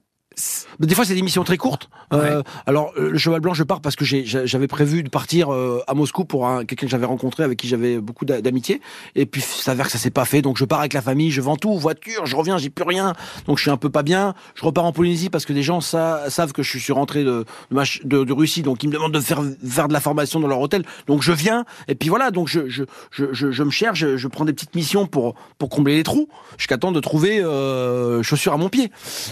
Des 0.80 0.94
fois, 0.94 1.04
c'est 1.06 1.16
des 1.16 1.22
missions 1.22 1.44
très 1.44 1.57
courtes. 1.57 1.89
Euh, 2.13 2.44
alors, 2.68 2.92
euh, 2.98 3.10
le 3.12 3.18
cheval 3.18 3.39
blanc, 3.42 3.54
je 3.54 3.63
pars 3.63 3.81
parce 3.81 3.95
que 3.95 4.06
j'avais 4.06 4.68
prévu 4.68 5.01
de 5.04 5.10
partir 5.10 5.51
euh, 5.51 5.81
à 5.88 5.94
Moscou 5.95 6.25
pour 6.25 6.48
un- 6.48 6.63
quelqu'un 6.63 6.86
que 6.86 6.92
j'avais 6.92 7.06
rencontré, 7.07 7.44
avec 7.44 7.57
qui 7.57 7.68
j'avais 7.68 7.98
beaucoup 8.00 8.24
d'a- 8.25 8.42
d'amitié. 8.42 8.80
Et 9.16 9.25
puis, 9.25 9.42
ça 9.42 9.63
s'avère 9.63 9.88
que 9.88 9.92
ça 9.92 9.98
s'est 9.98 10.12
pas 10.12 10.25
fait. 10.25 10.42
Donc, 10.42 10.57
je 10.57 10.66
pars 10.66 10.80
avec 10.80 10.94
la 10.94 11.01
famille, 11.01 11.31
je 11.31 11.42
vends 11.42 11.56
tout, 11.57 11.75
voiture, 11.78 12.25
je 12.28 12.36
reviens, 12.36 12.57
j'ai 12.60 12.69
plus 12.69 12.86
rien. 12.86 13.13
Donc, 13.48 13.57
je 13.57 13.63
suis 13.63 13.72
un 13.72 13.78
peu 13.78 13.89
pas 13.89 14.04
bien. 14.04 14.36
Je 14.56 14.63
repars 14.63 14.86
en 14.86 14.92
Polynésie 14.92 15.30
parce 15.30 15.45
que 15.45 15.54
des 15.54 15.63
gens 15.63 15.81
sa- 15.81 16.30
savent 16.30 16.54
que 16.54 16.62
je 16.63 16.78
suis 16.78 16.94
rentré 16.94 17.24
de, 17.24 17.44
de, 17.72 18.07
de- 18.07 18.24
de 18.24 18.33
Russie. 18.33 18.62
Donc, 18.62 18.83
ils 18.83 18.88
me 18.88 18.94
demandent 18.94 19.13
de 19.13 19.19
faire, 19.19 19.42
faire 19.68 19.88
de 19.88 19.94
la 19.94 20.00
formation 20.00 20.40
dans 20.40 20.48
leur 20.48 20.60
hôtel. 20.60 20.83
Donc, 21.07 21.24
je 21.24 21.31
viens. 21.31 21.66
Et 21.88 21.95
puis, 21.95 22.10
voilà. 22.10 22.30
Donc, 22.31 22.48
je, 22.48 22.69
je, 22.69 22.83
je, 23.12 23.25
je, 23.33 23.51
je 23.51 23.63
me 23.63 23.72
cherche, 23.72 23.98
je, 24.00 24.18
je 24.18 24.28
prends 24.28 24.45
des 24.45 24.54
petites 24.54 24.75
missions 24.75 25.07
pour, 25.07 25.33
pour 25.57 25.69
combler 25.69 25.95
les 25.95 26.04
trous 26.04 26.30
jusqu'à 26.57 26.78
temps 26.78 26.92
de 26.92 27.00
trouver 27.00 27.40
euh, 27.44 28.22
chaussures 28.22 28.54
à 28.54 28.57
mon 28.57 28.69
pied. 28.69 28.92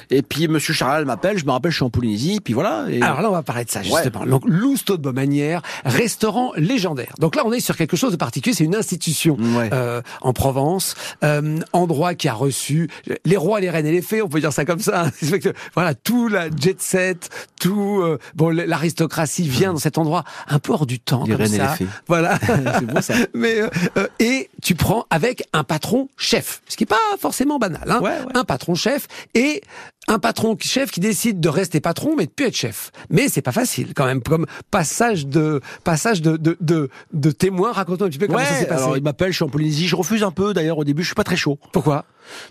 Et 0.09 0.23
puis, 0.23 0.47
Monsieur 0.47 0.73
Charal 0.95 1.05
m'appelle. 1.05 1.37
Je 1.37 1.45
me 1.45 1.51
rappelle, 1.51 1.71
je 1.71 1.77
suis 1.77 1.83
en 1.83 1.89
Polynésie. 1.89 2.39
Puis 2.41 2.53
voilà. 2.53 2.85
Et... 2.89 3.01
Alors 3.01 3.21
là, 3.21 3.29
on 3.29 3.33
va 3.33 3.43
parler 3.43 3.65
de 3.65 3.69
ça, 3.69 3.81
justement. 3.83 4.25
Donc, 4.25 4.43
Lousteau 4.45 4.97
de 4.97 5.01
Beaumanière, 5.01 5.61
restaurant 5.83 6.51
légendaire. 6.55 7.13
Donc 7.19 7.35
là, 7.35 7.43
on 7.45 7.51
est 7.51 7.59
sur 7.59 7.75
quelque 7.75 7.97
chose 7.97 8.11
de 8.11 8.17
particulier. 8.17 8.55
C'est 8.55 8.63
une 8.63 8.75
institution 8.75 9.37
Ouais. 9.55 9.69
euh, 9.73 10.01
en 10.21 10.33
Provence, 10.33 10.95
euh, 11.23 11.59
endroit 11.73 12.15
qui 12.15 12.27
a 12.27 12.33
reçu 12.33 12.89
les 13.25 13.37
rois, 13.37 13.59
les 13.59 13.69
reines 13.69 13.85
et 13.85 13.91
les 13.91 14.01
fées, 14.01 14.21
on 14.21 14.29
peut 14.29 14.39
dire 14.39 14.53
ça 14.53 14.65
comme 14.65 14.79
ça. 14.79 15.09
Voilà, 15.73 15.93
tout 15.93 16.27
la 16.27 16.49
jet 16.49 16.81
set, 16.81 17.29
tout 17.59 17.99
euh, 18.01 18.17
bon, 18.35 18.49
l'aristocratie 18.49 19.47
vient 19.47 19.73
dans 19.73 19.79
cet 19.79 19.97
endroit 19.97 20.23
un 20.47 20.59
peu 20.59 20.71
hors 20.73 20.85
du 20.85 20.99
temps. 20.99 21.23
Les 21.25 21.31
comme 21.31 21.41
reines 21.41 21.53
et 21.55 21.57
les 21.57 21.67
fées. 21.67 21.87
Voilà. 22.07 22.37
C'est 22.79 22.85
beau, 22.85 23.01
ça. 23.01 23.13
Mais 23.33 23.61
euh, 23.61 23.69
euh, 23.97 24.07
et 24.19 24.49
tu 24.61 24.75
prends 24.75 25.05
avec 25.09 25.47
un 25.53 25.63
patron 25.63 26.09
chef, 26.17 26.61
ce 26.67 26.77
qui 26.77 26.83
est 26.83 26.87
pas 26.87 26.95
forcément 27.19 27.59
banal. 27.59 27.89
Hein. 27.89 27.99
Ouais. 28.01 28.17
Un 28.33 28.43
patron 28.43 28.75
chef 28.75 29.07
et 29.33 29.61
un 30.07 30.19
patron 30.19 30.55
chef 30.59 30.91
qui 30.91 30.99
décide 30.99 31.39
de 31.39 31.49
rester 31.49 31.79
patron 31.79 32.15
mais 32.15 32.25
de 32.25 32.31
plus 32.31 32.45
être 32.45 32.55
chef. 32.55 32.91
Mais 33.09 33.27
c'est 33.27 33.41
pas 33.41 33.51
facile 33.51 33.93
quand 33.95 34.05
même 34.05 34.21
comme 34.21 34.45
passage 34.71 35.25
de 35.27 35.61
passage 35.83 36.21
de 36.21 36.37
de 36.37 36.57
de, 36.61 36.89
de 37.13 37.31
témoin. 37.31 37.71
Raconte-nous 37.71 38.05
un 38.05 38.09
petit 38.09 38.19
peu 38.19 38.27
comment 38.27 38.39
ça 38.39 38.45
s'est 38.45 38.59
Ouais, 38.61 38.65
passé. 38.67 38.83
alors 38.83 38.97
il 38.97 39.03
m'appelle, 39.03 39.31
je 39.31 39.37
suis 39.37 39.43
en 39.45 39.49
Polynésie, 39.49 39.87
je 39.87 39.95
refuse 39.95 40.23
un 40.23 40.31
peu 40.31 40.53
d'ailleurs 40.53 40.77
au 40.77 40.83
début, 40.83 41.01
je 41.01 41.07
suis 41.07 41.15
pas 41.15 41.23
très 41.23 41.35
chaud. 41.37 41.57
Pourquoi? 41.71 42.05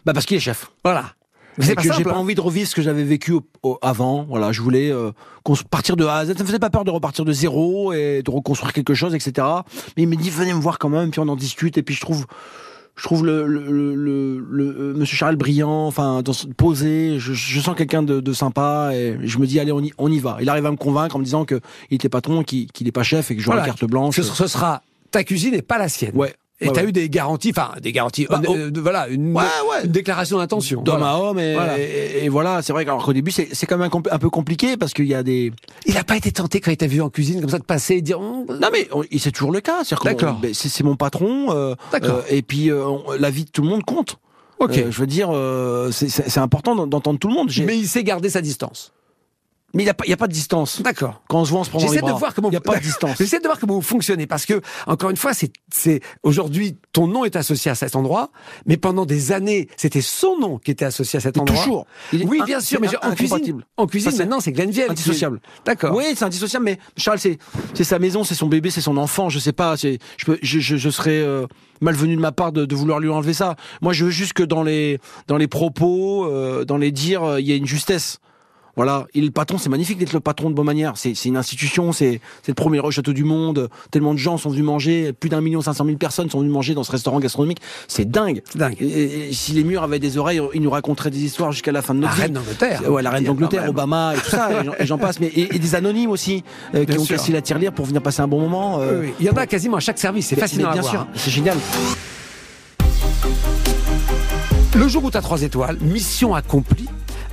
Bah 0.04 0.12
parce 0.12 0.26
qu'il 0.26 0.36
est 0.36 0.40
chef. 0.40 0.70
Voilà. 0.84 1.14
C'est 1.60 1.76
que 1.76 1.82
j'ai 1.92 2.02
pas 2.02 2.10
hein. 2.10 2.14
envie 2.14 2.34
de 2.34 2.40
revivre 2.40 2.68
ce 2.68 2.74
que 2.74 2.82
j'avais 2.82 3.04
vécu 3.04 3.30
au- 3.30 3.44
au- 3.62 3.78
avant. 3.80 4.24
Voilà, 4.24 4.50
je 4.50 4.60
voulais 4.60 4.90
euh, 4.90 5.12
partir 5.70 5.94
de 5.96 6.04
A 6.04 6.16
à 6.16 6.24
Z. 6.26 6.34
Ça 6.36 6.42
me 6.42 6.48
faisait 6.48 6.58
pas 6.58 6.68
peur 6.70 6.82
de 6.84 6.90
repartir 6.90 7.24
de 7.24 7.32
zéro 7.32 7.92
et 7.92 8.22
de 8.24 8.30
reconstruire 8.32 8.72
quelque 8.72 8.94
chose, 8.94 9.14
etc. 9.14 9.46
Mais 9.96 10.02
il 10.02 10.08
m'a 10.08 10.16
dit 10.16 10.30
venez 10.30 10.52
me 10.52 10.58
voir 10.58 10.80
quand 10.80 10.88
même, 10.88 11.12
puis 11.12 11.20
on 11.20 11.28
en 11.28 11.36
discute. 11.36 11.78
Et 11.78 11.84
puis 11.84 11.94
je 11.94 12.00
trouve, 12.00 12.26
je 12.96 13.02
trouve 13.02 13.26
le, 13.26 13.46
le, 13.46 13.64
le, 13.70 13.94
le- 13.94 14.38
le- 14.50 14.76
euh, 14.78 14.94
Monsieur 14.94 15.16
Charles 15.16 15.36
brillant, 15.36 15.86
enfin 15.86 16.22
dans, 16.22 16.32
posé. 16.56 17.16
Je, 17.18 17.32
je 17.32 17.60
sens 17.60 17.74
quelqu'un 17.76 18.02
de, 18.02 18.20
de 18.20 18.32
sympa 18.32 18.90
et 18.94 19.16
je 19.22 19.38
me 19.38 19.46
dis 19.46 19.58
allez 19.58 19.72
on 19.72 19.80
y, 19.80 19.92
on 19.98 20.10
y 20.12 20.18
va. 20.20 20.38
Il 20.40 20.48
arrive 20.48 20.66
à 20.66 20.70
me 20.70 20.76
convaincre 20.76 21.16
en 21.16 21.18
me 21.18 21.24
disant 21.24 21.44
que 21.44 21.60
il 21.90 21.96
était 21.96 22.08
patron, 22.08 22.42
qu'il 22.44 22.70
qu'il 22.70 22.86
est 22.86 22.92
pas 22.92 23.02
chef 23.02 23.30
et 23.30 23.36
que 23.36 23.42
j'aurai 23.42 23.56
Voilà. 23.58 23.72
la 23.72 23.76
carte 23.76 23.90
blanche. 23.90 24.14
Ce, 24.16 24.22
ce 24.22 24.46
sera 24.46 24.82
ta 25.10 25.24
cuisine 25.24 25.54
et 25.54 25.62
pas 25.62 25.78
la 25.78 25.88
sienne. 25.88 26.12
Ouais. 26.14 26.34
Et 26.60 26.68
Ouais, 26.68 26.72
t'as 26.72 26.82
ouais. 26.82 26.88
eu 26.88 26.92
des 26.92 27.10
garanties, 27.10 27.50
enfin 27.50 27.72
des 27.82 27.90
garanties, 27.90 28.26
Bah, 28.30 28.40
euh, 28.48 28.70
de- 28.70 28.80
voilà, 28.80 29.08
une, 29.08 29.36
Ouais, 29.36 29.42
une 29.84 29.90
déclaration 29.90 30.38
d'intention. 30.38 30.82
d'homme 30.82 30.98
Voilà. 31.00 31.14
à 31.14 31.18
homme 31.18 31.38
et, 31.40 31.54
Voilà. 31.54 31.78
et- 31.80 32.24
et 32.24 32.28
voilà 32.28 32.62
c'est 32.62 32.72
vrai 32.72 32.84
qu'au 32.86 33.12
début 33.12 33.32
c'est 33.32 33.66
quand 33.66 33.76
même 33.76 33.90
un, 34.10 34.18
peu 34.18 34.30
compliqué 34.30 34.76
parce 34.76 34.92
qu'il 34.94 35.06
y 35.06 35.14
a 35.14 35.24
des 35.24 35.52
Il 35.86 35.96
a 35.96 36.04
pas 36.04 36.16
été 36.16 36.30
tenté 36.30 36.60
quand 36.60 36.70
il 36.70 36.76
t'a 36.76 36.86
vu 36.86 37.00
en 37.02 37.10
cuisine 37.10 37.40
comme 37.40 37.50
ça 37.50 37.58
de 37.58 37.64
passer 37.64 37.96
et 37.96 38.02
dire. 38.02 38.20
oh, 38.20 38.46
non 38.48 38.68
mais 38.72 38.88
c'est 39.18 39.32
toujours 39.32 39.50
le 39.50 39.60
cas 39.60 39.82
c'est 39.82 39.96
D'accord. 40.04 40.40
c'est 40.52 40.84
mon 40.84 40.94
patron 40.94 41.48
euh, 41.50 41.74
D'accord. 41.90 42.18
euh, 42.18 42.22
et 42.30 42.42
puis 42.42 42.70
euh, 42.70 42.84
la 43.18 43.30
vie 43.30 43.44
de 43.44 43.50
tout 43.50 43.62
le 43.62 43.68
monde 43.68 43.82
compte 43.84 44.16
Ok. 44.60 44.78
Euh, 44.78 44.90
je 44.92 45.00
veux 45.00 45.08
dire 45.08 45.30
euh, 45.32 45.90
c'est- 45.90 46.38
important 46.38 46.76
d'en- 46.76 46.86
d'entendre 46.86 47.18
tout 47.18 47.26
le 47.28 47.34
monde 47.34 47.50
Mais 47.66 47.76
il 47.76 47.88
sait 47.88 48.04
garder 48.04 48.30
sa 48.30 48.40
distance. 48.40 48.92
Il 49.82 49.86
y 49.86 49.90
a 49.90 49.94
pas 49.94 50.04
il 50.06 50.10
y 50.10 50.12
a 50.12 50.16
pas 50.16 50.28
de 50.28 50.32
distance 50.32 50.80
D'accord. 50.82 51.22
quand 51.28 51.40
on 51.40 51.44
se 51.44 51.50
voit 51.50 51.60
on 51.60 51.64
se 51.64 51.70
prend 51.70 51.78
dans 51.80 51.84
les 51.86 51.92
J'essaie 51.92 52.06
de 52.06 52.12
voir 52.12 52.34
comment 52.34 52.50
il 52.50 52.54
y 52.54 52.56
a 52.56 52.60
pas 52.60 52.76
de 52.76 52.82
distance 52.82 53.16
J'essaie 53.18 53.40
de 53.40 53.44
voir 53.46 53.58
comment 53.58 53.74
vous 53.74 53.82
fonctionnez 53.82 54.26
parce 54.26 54.46
que 54.46 54.60
encore 54.86 55.10
une 55.10 55.16
fois, 55.16 55.34
c'est 55.34 55.50
c'est 55.72 56.00
aujourd'hui 56.22 56.78
ton 56.92 57.06
nom 57.08 57.24
est 57.24 57.36
associé 57.36 57.70
à 57.70 57.74
cet 57.74 57.96
endroit, 57.96 58.30
mais 58.66 58.76
pendant 58.76 59.06
des 59.06 59.32
années, 59.32 59.68
c'était 59.76 60.00
son 60.00 60.38
nom 60.38 60.58
qui 60.58 60.70
était 60.70 60.84
associé 60.84 61.16
à 61.16 61.20
cet 61.20 61.36
Et 61.36 61.40
endroit. 61.40 61.56
toujours 61.58 61.86
Oui, 62.12 62.40
bien 62.46 62.60
sûr, 62.60 62.80
mais 62.80 62.88
en 63.02 63.14
cuisine, 63.14 63.62
en 63.76 63.86
cuisine 63.86 64.16
maintenant 64.16 64.40
c'est 64.40 64.52
Glenville. 64.52 64.86
indissociable. 64.88 65.40
D'accord. 65.64 65.94
Oui, 65.96 66.04
c'est 66.14 66.24
indissociable, 66.24 66.64
mais 66.64 66.78
Charles, 66.96 67.18
c'est 67.18 67.38
c'est 67.74 67.84
sa 67.84 67.98
maison, 67.98 68.24
c'est 68.24 68.34
son 68.34 68.46
bébé, 68.46 68.70
c'est 68.70 68.80
son 68.80 68.96
enfant. 68.96 69.28
Je 69.28 69.38
sais 69.38 69.52
pas, 69.52 69.74
je 69.76 69.96
peux, 70.24 70.38
je, 70.42 70.60
je, 70.60 70.76
je 70.76 70.90
serais 70.90 71.20
euh, 71.20 71.46
malvenu 71.80 72.14
de 72.16 72.20
ma 72.20 72.32
part 72.32 72.52
de, 72.52 72.64
de 72.64 72.74
vouloir 72.74 73.00
lui 73.00 73.08
enlever 73.08 73.34
ça. 73.34 73.56
Moi, 73.82 73.92
je 73.92 74.04
veux 74.04 74.10
juste 74.10 74.32
que 74.34 74.42
dans 74.42 74.62
les 74.62 74.98
dans 75.26 75.36
les 75.36 75.48
propos, 75.48 76.26
euh, 76.26 76.64
dans 76.64 76.76
les 76.76 76.92
dires, 76.92 77.24
euh, 77.24 77.40
il 77.40 77.46
y 77.46 77.52
ait 77.52 77.56
une 77.56 77.66
justesse. 77.66 78.18
Voilà, 78.76 79.06
il 79.14 79.22
est 79.22 79.26
le 79.26 79.32
patron, 79.32 79.56
c'est 79.58 79.68
magnifique 79.68 79.98
d'être 79.98 80.12
le 80.12 80.20
patron 80.20 80.50
de 80.50 80.54
bonne 80.54 80.66
manière. 80.66 80.94
C'est 80.96 81.12
une 81.26 81.36
institution, 81.36 81.92
c'est 81.92 82.20
le 82.48 82.54
premier 82.54 82.80
château 82.90 83.12
du 83.12 83.24
monde. 83.24 83.68
Tellement 83.90 84.12
de 84.14 84.18
gens 84.18 84.36
sont 84.36 84.50
venus 84.50 84.64
manger, 84.64 85.12
plus 85.12 85.28
d'un 85.30 85.40
million 85.40 85.60
cinq 85.60 85.74
cent 85.74 85.84
mille 85.84 85.96
personnes 85.98 86.28
sont 86.30 86.40
venues 86.40 86.50
manger 86.50 86.74
dans 86.74 86.82
ce 86.84 86.90
restaurant 86.92 87.20
gastronomique. 87.20 87.58
C'est 87.88 88.10
dingue. 88.10 88.42
C'est 88.50 88.58
dingue. 88.58 88.76
Et- 88.80 89.28
et 89.28 89.32
si 89.32 89.52
les 89.52 89.64
murs 89.64 89.82
avaient 89.82 89.98
des 89.98 90.18
oreilles, 90.18 90.40
ils 90.54 90.60
nous 90.62 90.70
raconteraient 90.70 91.10
des 91.10 91.22
histoires 91.24 91.52
jusqu'à 91.52 91.72
la 91.72 91.82
fin 91.82 91.94
de 91.94 92.00
La 92.00 92.06
notre 92.08 92.16
vie. 92.16 92.22
reine 92.22 92.32
d'Angleterre. 92.32 92.90
Ouais, 92.90 93.02
la 93.02 93.10
reine 93.10 93.24
d'Angleterre. 93.24 93.68
Obama 93.68 94.14
et 94.16 94.18
tout 94.20 94.30
ça, 94.30 94.50
et 94.80 94.86
j'en- 94.86 94.96
et 94.96 95.00
passe. 95.00 95.20
Mais 95.20 95.26
et, 95.28 95.54
et 95.54 95.58
des 95.58 95.74
anonymes 95.74 96.10
aussi 96.10 96.42
euh, 96.74 96.80
qui 96.80 96.86
Bien 96.86 96.98
ont 96.98 97.04
sûr. 97.04 97.16
cassé 97.16 97.32
la 97.32 97.42
tirelire 97.42 97.72
pour 97.72 97.86
venir 97.86 98.02
passer 98.02 98.22
un 98.22 98.28
bon 98.28 98.40
moment. 98.40 98.80
euh, 98.80 99.00
Oui, 99.00 99.06
oui. 99.08 99.14
Il 99.20 99.26
y 99.26 99.30
en 99.30 99.34
a 99.34 99.46
quasiment 99.46 99.76
à 99.76 99.80
chaque 99.80 99.98
service, 99.98 100.26
c'est 100.26 100.36
fascinant 100.36 100.70
bien 100.72 100.78
à 100.78 100.82
voir. 100.82 100.90
sûr, 100.92 101.00
hein. 101.02 101.08
c'est 101.14 101.30
génial. 101.30 101.56
Le 104.76 104.88
jour 104.88 105.04
où 105.04 105.10
tu 105.10 105.16
as 105.16 105.20
trois 105.22 105.42
étoiles, 105.42 105.78
mission 105.80 106.34
accomplie. 106.34 106.88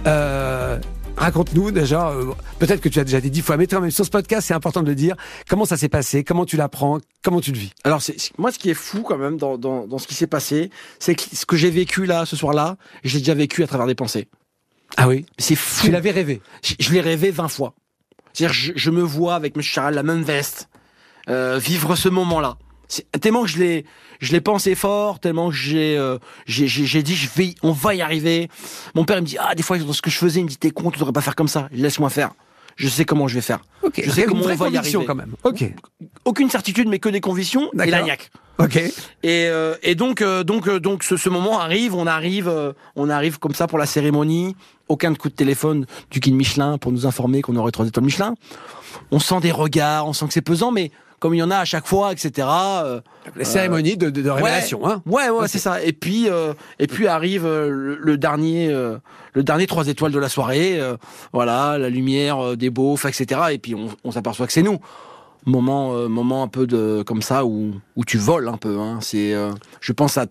Euh, 0.06 0.78
Raconte-nous 1.22 1.70
déjà, 1.70 2.10
euh, 2.10 2.34
peut-être 2.58 2.82
que 2.82 2.90
tu 2.90 3.00
as 3.00 3.04
déjà 3.04 3.22
dit 3.22 3.30
dix 3.30 3.44
fois, 3.44 3.56
mais 3.56 3.68
quand 3.68 3.80
même 3.80 3.92
sur 3.92 4.04
ce 4.04 4.10
podcast, 4.10 4.48
c'est 4.48 4.56
important 4.56 4.82
de 4.82 4.88
le 4.88 4.96
dire. 4.96 5.16
Comment 5.48 5.66
ça 5.66 5.78
s'est 5.78 5.88
passé? 5.88 6.24
Comment 6.24 6.48
tu 6.48 6.58
l'apprends? 6.58 6.98
Comment 7.22 7.42
tu 7.42 7.52
le 7.52 7.60
vis? 7.60 7.70
Alors, 7.84 8.02
c'est, 8.02 8.16
moi, 8.40 8.52
ce 8.52 8.58
qui 8.58 8.72
est 8.72 8.74
fou 8.74 9.04
quand 9.04 9.20
même 9.20 9.38
dans, 9.38 9.56
dans, 9.56 9.86
dans 9.86 10.00
ce 10.00 10.08
qui 10.08 10.16
s'est 10.16 10.26
passé, 10.26 10.72
c'est 10.98 11.14
que 11.14 11.22
ce 11.32 11.46
que 11.46 11.56
j'ai 11.56 11.70
vécu 11.70 12.08
là, 12.08 12.26
ce 12.26 12.36
soir-là, 12.36 12.76
je 13.04 13.14
l'ai 13.14 13.20
déjà 13.20 13.36
vécu 13.36 13.62
à 13.62 13.68
travers 13.68 13.86
des 13.86 13.94
pensées. 13.94 14.30
Ah 14.98 15.08
oui? 15.08 15.28
C'est 15.38 15.54
fou. 15.56 15.86
Tu 15.86 15.92
l'avais 15.92 16.10
rêvé? 16.10 16.42
Je, 16.64 16.74
je 16.80 16.92
l'ai 16.92 17.02
rêvé 17.02 17.30
20 17.30 17.50
fois. 17.50 17.76
C'est-à-dire, 18.34 18.54
je, 18.56 18.72
je 18.76 18.90
me 18.90 19.04
vois 19.04 19.36
avec 19.36 19.56
M. 19.56 19.62
Charal, 19.62 19.94
la 19.94 20.02
même 20.02 20.24
veste, 20.24 20.70
euh, 21.30 21.60
vivre 21.60 21.96
ce 21.96 22.10
moment-là. 22.10 22.58
Tellement 23.22 23.44
que 23.44 23.50
je 23.50 23.58
l'ai, 23.58 23.86
je 24.20 24.32
l'ai 24.32 24.42
pensé 24.42 24.76
fort, 24.76 25.20
tellement 25.20 25.50
que 25.50 25.56
j'ai, 25.56 25.98
euh, 25.98 26.18
j'ai, 26.46 26.68
j'ai, 26.68 26.86
j'ai 26.86 27.04
dit, 27.04 27.16
je 27.16 27.30
vais, 27.36 27.56
on 27.64 27.72
va 27.72 27.96
y 27.96 28.02
arriver. 28.02 28.50
Mon 28.96 29.06
père 29.06 29.18
il 29.18 29.22
me 29.22 29.28
dit, 29.28 29.38
ah, 29.40 29.56
des 29.56 29.64
fois, 29.64 29.78
dans 29.78 29.94
ce 29.94 30.02
que 30.02 30.10
je 30.10 30.18
faisais, 30.18 30.42
il 30.42 30.44
me 30.44 30.50
dit, 30.50 30.58
t'es 30.58 30.72
con, 30.72 30.92
tu 30.92 31.00
devrais 31.00 31.14
pas 31.14 31.22
faire 31.22 31.36
comme 31.36 31.48
ça. 31.48 31.70
Laisse-moi 31.72 32.10
faire. 32.10 32.32
Je 32.78 32.88
sais 32.88 33.06
comment 33.06 33.28
je 33.28 33.36
vais 33.36 33.42
faire. 33.42 33.60
Ok. 33.84 34.02
Je 34.04 34.10
sais 34.10 34.24
comment 34.24 34.46
on 34.46 34.56
va 34.56 34.70
y 34.70 34.78
arriver. 34.78 35.06
quand 35.06 35.16
même. 35.16 35.36
Ok. 35.44 35.64
Aucune 36.26 36.50
certitude, 36.50 36.88
mais 36.88 37.00
que 37.00 37.10
des 37.10 37.22
convictions 37.22 37.70
et 37.74 37.90
la 37.90 38.02
niaque. 38.02 38.32
Ok. 38.58 38.78
Et, 38.78 38.92
euh, 39.24 39.76
et 39.84 39.96
donc, 39.96 40.22
euh, 40.22 40.44
donc, 40.44 40.68
euh, 40.68 40.80
donc, 40.80 41.04
ce, 41.04 41.18
ce 41.18 41.30
moment 41.30 41.60
arrive. 41.60 41.96
On 41.96 42.08
arrive, 42.08 42.48
euh, 42.48 42.74
on 42.96 43.10
arrive 43.10 43.40
comme 43.40 43.54
ça 43.54 43.68
pour 43.68 43.78
la 43.78 43.86
cérémonie. 43.86 44.56
Aucun 44.88 45.14
coup 45.16 45.30
de 45.30 45.34
téléphone 45.34 45.86
du 46.10 46.20
guide 46.20 46.36
Michelin 46.36 46.78
pour 46.78 46.92
nous 46.92 47.06
informer 47.06 47.42
qu'on 47.42 47.56
aurait 47.56 47.72
trois 47.72 47.88
étoiles 47.88 48.06
Michelin. 48.06 48.36
On 49.12 49.20
sent 49.20 49.40
des 49.42 49.52
regards, 49.52 50.08
on 50.08 50.14
sent 50.14 50.28
que 50.28 50.34
c'est 50.34 50.42
pesant, 50.42 50.72
mais 50.72 50.92
comme 51.22 51.34
il 51.34 51.38
y 51.38 51.44
en 51.44 51.52
a 51.52 51.58
à 51.60 51.66
chaque 51.66 51.86
fois, 51.88 52.12
etc. 52.12 52.48
euh, 52.84 53.00
La 53.38 53.46
cérémonie 53.46 53.96
de, 53.96 54.10
de- 54.10 54.22
de 54.24 54.30
révélation, 54.30 54.86
hein 54.86 55.02
Ouais, 55.06 55.30
ouais, 55.30 55.44
Ok. 55.44 55.48
c'est 55.48 55.60
ça. 55.60 55.82
Et 55.82 55.94
puis, 55.94 56.28
euh, 56.28 56.54
et 56.80 56.88
puis 56.88 57.06
arrive 57.08 57.46
euh, 57.46 57.70
le, 57.70 57.96
le 57.96 58.18
dernier, 58.18 58.70
euh, 58.74 58.98
le 59.34 59.44
dernier 59.44 59.68
trois 59.68 59.88
étoiles 59.88 60.12
de 60.12 60.20
la 60.20 60.30
soirée. 60.30 60.80
euh, 60.82 60.98
voilà, 61.32 61.78
la 61.78 61.90
lumière, 61.90 62.58
des 62.58 62.70
beaufs, 62.72 63.06
etc. 63.06 63.40
Et 63.52 63.60
puis 63.60 63.76
on, 63.76 63.88
on 64.04 64.12
s'aperçoit 64.12 64.48
que 64.48 64.54
c'est 64.54 64.64
nous. 64.64 64.80
Moment, 65.46 65.94
euh, 65.96 66.08
moment 66.08 66.42
un 66.44 66.48
peu 66.48 66.66
de 66.68 67.04
comme 67.06 67.22
ça 67.22 67.46
où 67.46 67.72
où 67.96 68.04
tu 68.04 68.18
voles 68.18 68.48
un 68.48 68.58
peu. 68.58 68.80
Hein. 68.80 68.98
C'est, 69.02 69.34
euh, 69.34 69.52
je 69.80 69.94
pense 69.94 70.18
à, 70.18 70.26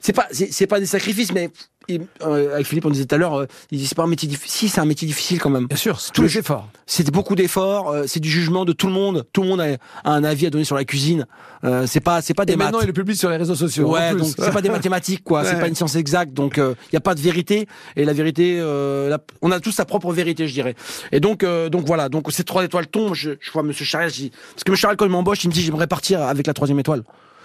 c'est 0.00 0.12
pas, 0.14 0.26
c'est 0.32 0.66
pas 0.66 0.80
des 0.80 0.86
sacrifices, 0.86 1.32
mais 1.32 1.50
il- 1.88 2.06
euh, 2.22 2.54
avec 2.54 2.66
Philippe 2.66 2.84
on 2.86 2.90
disait 2.90 3.04
tout 3.06 3.14
à 3.14 3.18
l'heure, 3.18 3.34
euh, 3.40 3.46
il 3.70 3.78
dit 3.78 3.86
c'est 3.86 3.94
pas 3.96 4.02
un 4.04 4.06
métier 4.08 4.28
difficile. 4.28 4.50
Si, 4.50 4.68
c'est 4.68 4.80
un 4.80 4.84
métier 4.84 5.06
difficile 5.08 5.38
quand 5.40 5.50
même. 5.50 5.66
Bien 5.66 5.76
sûr, 5.76 6.00
c'est 6.00 6.12
tous 6.12 6.22
Le- 6.22 6.28
les 6.28 6.38
efforts. 6.38 6.68
C'est 6.86 7.10
beaucoup 7.10 7.34
d'efforts, 7.34 7.90
euh, 7.90 8.04
c'est 8.06 8.20
du 8.20 8.30
jugement 8.30 8.64
de 8.64 8.72
tout 8.72 8.86
le 8.86 8.92
monde. 8.92 9.26
Tout 9.32 9.42
le 9.42 9.48
monde 9.48 9.60
a, 9.60 9.76
a 10.04 10.10
un 10.12 10.24
avis 10.24 10.46
à 10.46 10.50
donner 10.50 10.64
sur 10.64 10.76
la 10.76 10.84
cuisine. 10.84 11.26
Euh, 11.64 11.86
c'est 11.86 12.00
pas, 12.00 12.22
c'est 12.22 12.34
pas 12.34 12.44
des 12.44 12.52
Et 12.52 12.56
maintenant, 12.56 12.78
maths. 12.78 12.86
il 12.86 12.90
est 12.90 12.92
public 12.94 13.16
sur 13.16 13.30
les 13.30 13.36
réseaux 13.36 13.54
sociaux. 13.54 13.90
Ouais, 13.90 14.14
donc 14.14 14.28
c'est 14.38 14.52
pas 14.52 14.62
des 14.62 14.68
mathématiques, 14.78 15.24
quoi. 15.24 15.44
C'est 15.44 15.54
Ouais. 15.54 15.60
pas 15.60 15.68
une 15.68 15.74
science 15.74 15.96
exacte, 15.96 16.32
donc 16.32 16.56
il 16.58 16.94
y 16.94 16.96
a 16.96 17.00
pas 17.00 17.14
de 17.14 17.20
vérité. 17.20 17.66
Et 17.96 18.04
la 18.04 18.12
vérité, 18.12 18.58
euh, 18.60 19.08
la- 19.08 19.18
on 19.42 19.50
a 19.50 19.60
tous 19.60 19.72
sa 19.72 19.84
propre 19.84 20.12
vérité, 20.12 20.46
je 20.48 20.52
dirais. 20.52 20.74
Et 21.12 21.20
donc, 21.20 21.42
euh, 21.42 21.68
donc 21.68 21.84
voilà. 21.86 22.08
Donc 22.08 22.30
ces 22.32 22.44
trois 22.44 22.64
étoiles 22.64 22.86
tombent. 22.86 23.14
Je, 23.14 23.32
je 23.40 23.50
vois 23.50 23.62
Monsieur 23.62 23.84
Charles, 23.84 24.08
je 24.10 24.14
dis 24.14 24.30
parce 24.54 24.64
que 24.64 24.70
Monsieur 24.70 24.82
Charles 24.82 24.96
quand 24.96 25.04
il 25.06 25.10
m'embauche, 25.10 25.42
il 25.44 25.48
me 25.48 25.52
dit 25.52 25.62
j'aimerais 25.62 25.86
partir 25.86 26.22
avec 26.22 26.46
la 26.46 26.54
troisième 26.54 26.78
étoile. 26.78 27.02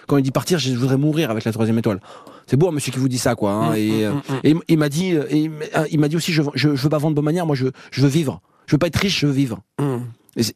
Quand 0.07 0.17
il 0.17 0.23
dit 0.23 0.31
partir, 0.31 0.59
je 0.59 0.73
voudrais 0.73 0.97
mourir 0.97 1.31
avec 1.31 1.43
la 1.45 1.51
troisième 1.51 1.77
étoile. 1.77 1.99
C'est 2.47 2.57
beau, 2.57 2.67
un 2.67 2.71
monsieur 2.71 2.91
qui 2.91 2.99
vous 2.99 3.07
dit 3.07 3.17
ça, 3.17 3.35
quoi. 3.35 3.51
hein. 3.51 3.71
Mm, 3.71 3.75
et, 3.77 3.89
mm, 3.89 4.03
euh, 4.03 4.11
mm, 4.35 4.39
et 4.43 4.55
il 4.69 4.77
m'a 4.77 4.89
dit, 4.89 5.13
euh, 5.13 5.25
et 5.29 5.37
il 5.37 5.45
m- 5.45 5.59
euh, 5.77 5.85
il 5.91 5.99
m'a 5.99 6.07
dit 6.09 6.15
aussi, 6.17 6.33
je, 6.33 6.41
je, 6.55 6.75
je 6.75 6.81
veux 6.83 6.89
pas 6.89 6.97
vendre 6.97 7.11
de 7.11 7.15
bonne 7.15 7.25
manière. 7.25 7.45
Moi, 7.45 7.55
je, 7.55 7.67
je 7.91 8.01
veux 8.01 8.07
vivre. 8.09 8.41
Je 8.67 8.73
veux 8.75 8.79
pas 8.79 8.87
être 8.87 8.97
riche, 8.97 9.19
je 9.21 9.27
veux 9.27 9.33
vivre. 9.33 9.59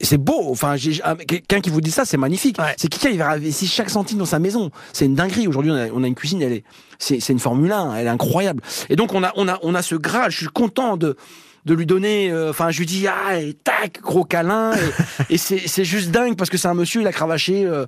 C'est 0.02 0.18
beau. 0.18 0.50
Enfin, 0.50 0.76
ah, 1.04 1.16
quelqu'un 1.16 1.62
qui 1.62 1.70
vous 1.70 1.82
dit 1.82 1.92
ça, 1.92 2.04
c'est 2.04 2.18
magnifique. 2.18 2.58
Ouais. 2.58 2.74
C'est 2.78 2.88
quelqu'un 2.88 3.12
qui 3.12 3.18
va 3.18 3.30
investir 3.30 3.70
chaque 3.70 3.90
centime 3.92 4.18
dans 4.18 4.26
sa 4.26 4.40
maison. 4.40 4.72
C'est 4.92 5.06
une 5.06 5.14
dinguerie. 5.14 5.48
Aujourd'hui, 5.48 5.72
on 5.72 5.76
a, 5.76 5.88
on 5.94 6.04
a 6.04 6.08
une 6.08 6.16
cuisine, 6.16 6.42
elle 6.42 6.54
est, 6.54 6.64
c'est, 6.98 7.20
c'est 7.20 7.32
une 7.32 7.38
Formule 7.40 7.72
1, 7.72 7.96
elle 7.96 8.08
est 8.08 8.10
incroyable. 8.10 8.64
Et 8.90 8.96
donc, 8.96 9.14
on 9.14 9.24
a, 9.24 9.32
on 9.36 9.48
a, 9.48 9.60
on 9.62 9.76
a 9.76 9.82
ce 9.84 9.94
Graal. 9.96 10.32
Je 10.32 10.38
suis 10.38 10.48
content 10.48 10.98
de, 10.98 11.16
de 11.68 11.74
lui 11.76 11.86
donner. 11.86 12.32
euh, 12.32 12.50
Enfin, 12.50 12.72
je 12.72 12.80
lui 12.80 12.86
dis, 12.88 13.06
ah, 13.08 13.40
et 13.40 13.54
tac, 13.54 14.02
gros 14.02 14.24
câlin. 14.24 14.72
Et, 15.30 15.34
et 15.36 15.38
c'est, 15.38 15.86
juste 15.86 16.10
dingue 16.10 16.36
parce 16.36 16.50
que 16.50 16.58
c'est 16.58 16.68
un 16.68 16.74
monsieur, 16.74 17.02
il 17.02 17.08
a 17.08 17.12
cravaché 17.12 17.66
euh, 17.66 17.86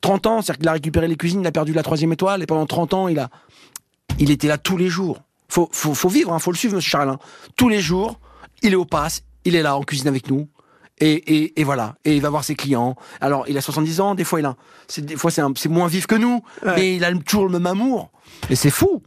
30 0.00 0.26
ans. 0.26 0.42
C'est-à-dire 0.42 0.58
qu'il 0.58 0.68
a 0.68 0.72
récupéré 0.72 1.06
les 1.06 1.16
cuisines, 1.16 1.40
il 1.42 1.46
a 1.46 1.52
perdu 1.52 1.72
la 1.72 1.82
troisième 1.84 2.12
étoile, 2.12 2.42
et 2.42 2.46
pendant 2.46 2.66
30 2.66 2.94
ans, 2.94 3.08
il 3.08 3.18
a, 3.20 3.28
il 4.18 4.30
était 4.32 4.48
là 4.48 4.58
tous 4.58 4.76
les 4.76 4.88
jours. 4.88 5.20
Faut, 5.48 5.68
faut, 5.72 5.94
faut 5.94 6.08
vivre, 6.08 6.32
hein, 6.32 6.38
faut 6.40 6.50
le 6.52 6.56
suivre, 6.58 6.74
monsieur 6.74 6.90
Charles. 6.90 7.10
hein. 7.10 7.18
Tous 7.56 7.68
les 7.68 7.80
jours, 7.80 8.18
il 8.62 8.72
est 8.72 8.76
au 8.76 8.84
pass, 8.84 9.22
il 9.44 9.54
est 9.54 9.62
là 9.62 9.76
en 9.76 9.82
cuisine 9.82 10.08
avec 10.08 10.28
nous. 10.28 10.48
Et, 11.00 11.12
et, 11.12 11.60
et 11.60 11.64
voilà, 11.64 11.94
et 12.04 12.16
il 12.16 12.20
va 12.20 12.28
voir 12.28 12.42
ses 12.42 12.56
clients. 12.56 12.96
Alors, 13.20 13.44
il 13.48 13.56
a 13.56 13.60
70 13.60 14.00
ans, 14.00 14.14
des 14.16 14.24
fois 14.24 14.40
il 14.40 14.46
a, 14.46 14.56
c'est 14.88 15.04
des 15.06 15.16
fois 15.16 15.30
c'est 15.30 15.68
moins 15.68 15.86
vif 15.86 16.06
que 16.08 16.16
nous, 16.16 16.42
Ouais. 16.66 16.72
mais 16.74 16.96
il 16.96 17.04
a 17.04 17.12
toujours 17.14 17.44
le 17.46 17.52
même 17.52 17.66
amour. 17.66 18.10
Et 18.50 18.56
c'est 18.56 18.70
fou. 18.70 19.02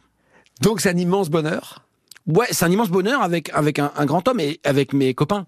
Donc, 0.62 0.80
c'est 0.80 0.90
un 0.90 0.98
immense 0.98 1.30
bonheur. 1.30 1.86
Ouais, 2.28 2.48
c'est 2.52 2.66
un 2.66 2.72
immense 2.72 2.90
bonheur 2.90 3.22
avec 3.22 3.50
avec 3.54 3.80
un, 3.80 4.06
grand 4.06 4.28
homme 4.28 4.40
et 4.40 4.60
avec 4.64 4.94
mes 4.94 5.14
copains. 5.14 5.48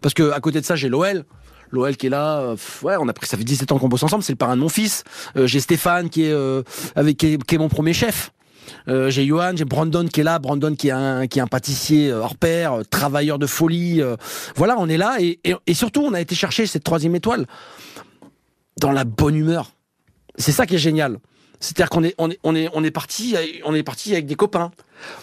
Parce 0.00 0.14
que 0.14 0.32
à 0.32 0.40
côté 0.40 0.60
de 0.60 0.66
ça, 0.66 0.76
j'ai 0.76 0.88
Loël. 0.88 1.24
Loël 1.70 1.96
qui 1.96 2.06
est 2.06 2.10
là, 2.10 2.40
euh, 2.40 2.56
ouais, 2.82 2.96
on 3.00 3.08
a 3.08 3.14
pris, 3.14 3.26
ça 3.26 3.38
fait 3.38 3.44
17 3.44 3.72
ans 3.72 3.78
qu'on 3.78 3.88
bosse 3.88 4.02
ensemble, 4.02 4.22
c'est 4.22 4.32
le 4.32 4.36
parrain 4.36 4.56
de 4.56 4.60
mon 4.60 4.68
fils. 4.68 5.04
Euh, 5.36 5.46
j'ai 5.46 5.58
Stéphane 5.58 6.10
qui 6.10 6.24
est 6.24 6.32
euh, 6.32 6.62
avec 6.96 7.16
qui 7.16 7.34
est, 7.34 7.58
mon 7.58 7.68
premier 7.68 7.94
chef. 7.94 8.32
J'ai 8.86 9.26
Johan, 9.26 9.52
j'ai 9.54 9.64
Brandon 9.64 10.06
qui 10.06 10.20
est 10.20 10.24
là, 10.24 10.38
Brandon 10.38 10.74
qui 10.74 10.88
est 10.88 10.92
un 10.92 11.26
qui 11.26 11.38
est 11.38 11.42
un 11.42 11.46
pâtissier 11.46 12.12
hors 12.12 12.36
pair, 12.36 12.80
travailleur 12.90 13.38
de 13.38 13.46
folie. 13.46 14.02
voilà, 14.56 14.76
on 14.78 14.88
est 14.88 14.96
là 14.96 15.16
et, 15.20 15.40
et 15.44 15.74
surtout 15.74 16.02
on 16.02 16.14
a 16.14 16.20
été 16.20 16.34
chercher 16.34 16.66
cette 16.66 16.84
troisième 16.84 17.14
étoile 17.14 17.46
dans 18.80 18.92
la 18.92 19.04
bonne 19.04 19.36
humeur. 19.36 19.72
C'est 20.36 20.52
ça 20.52 20.66
qui 20.66 20.74
est 20.74 20.78
génial. 20.78 21.18
C'est-à-dire 21.62 21.88
qu'on 21.90 22.02
est 22.04 22.14
on 22.18 22.30
est 22.30 22.38
on 22.42 22.54
est 22.54 22.68
on 22.74 22.82
est 22.84 22.90
parti 22.90 23.34
on 23.64 23.74
est 23.74 23.82
parti 23.84 24.12
avec 24.12 24.26
des 24.26 24.34
copains. 24.34 24.70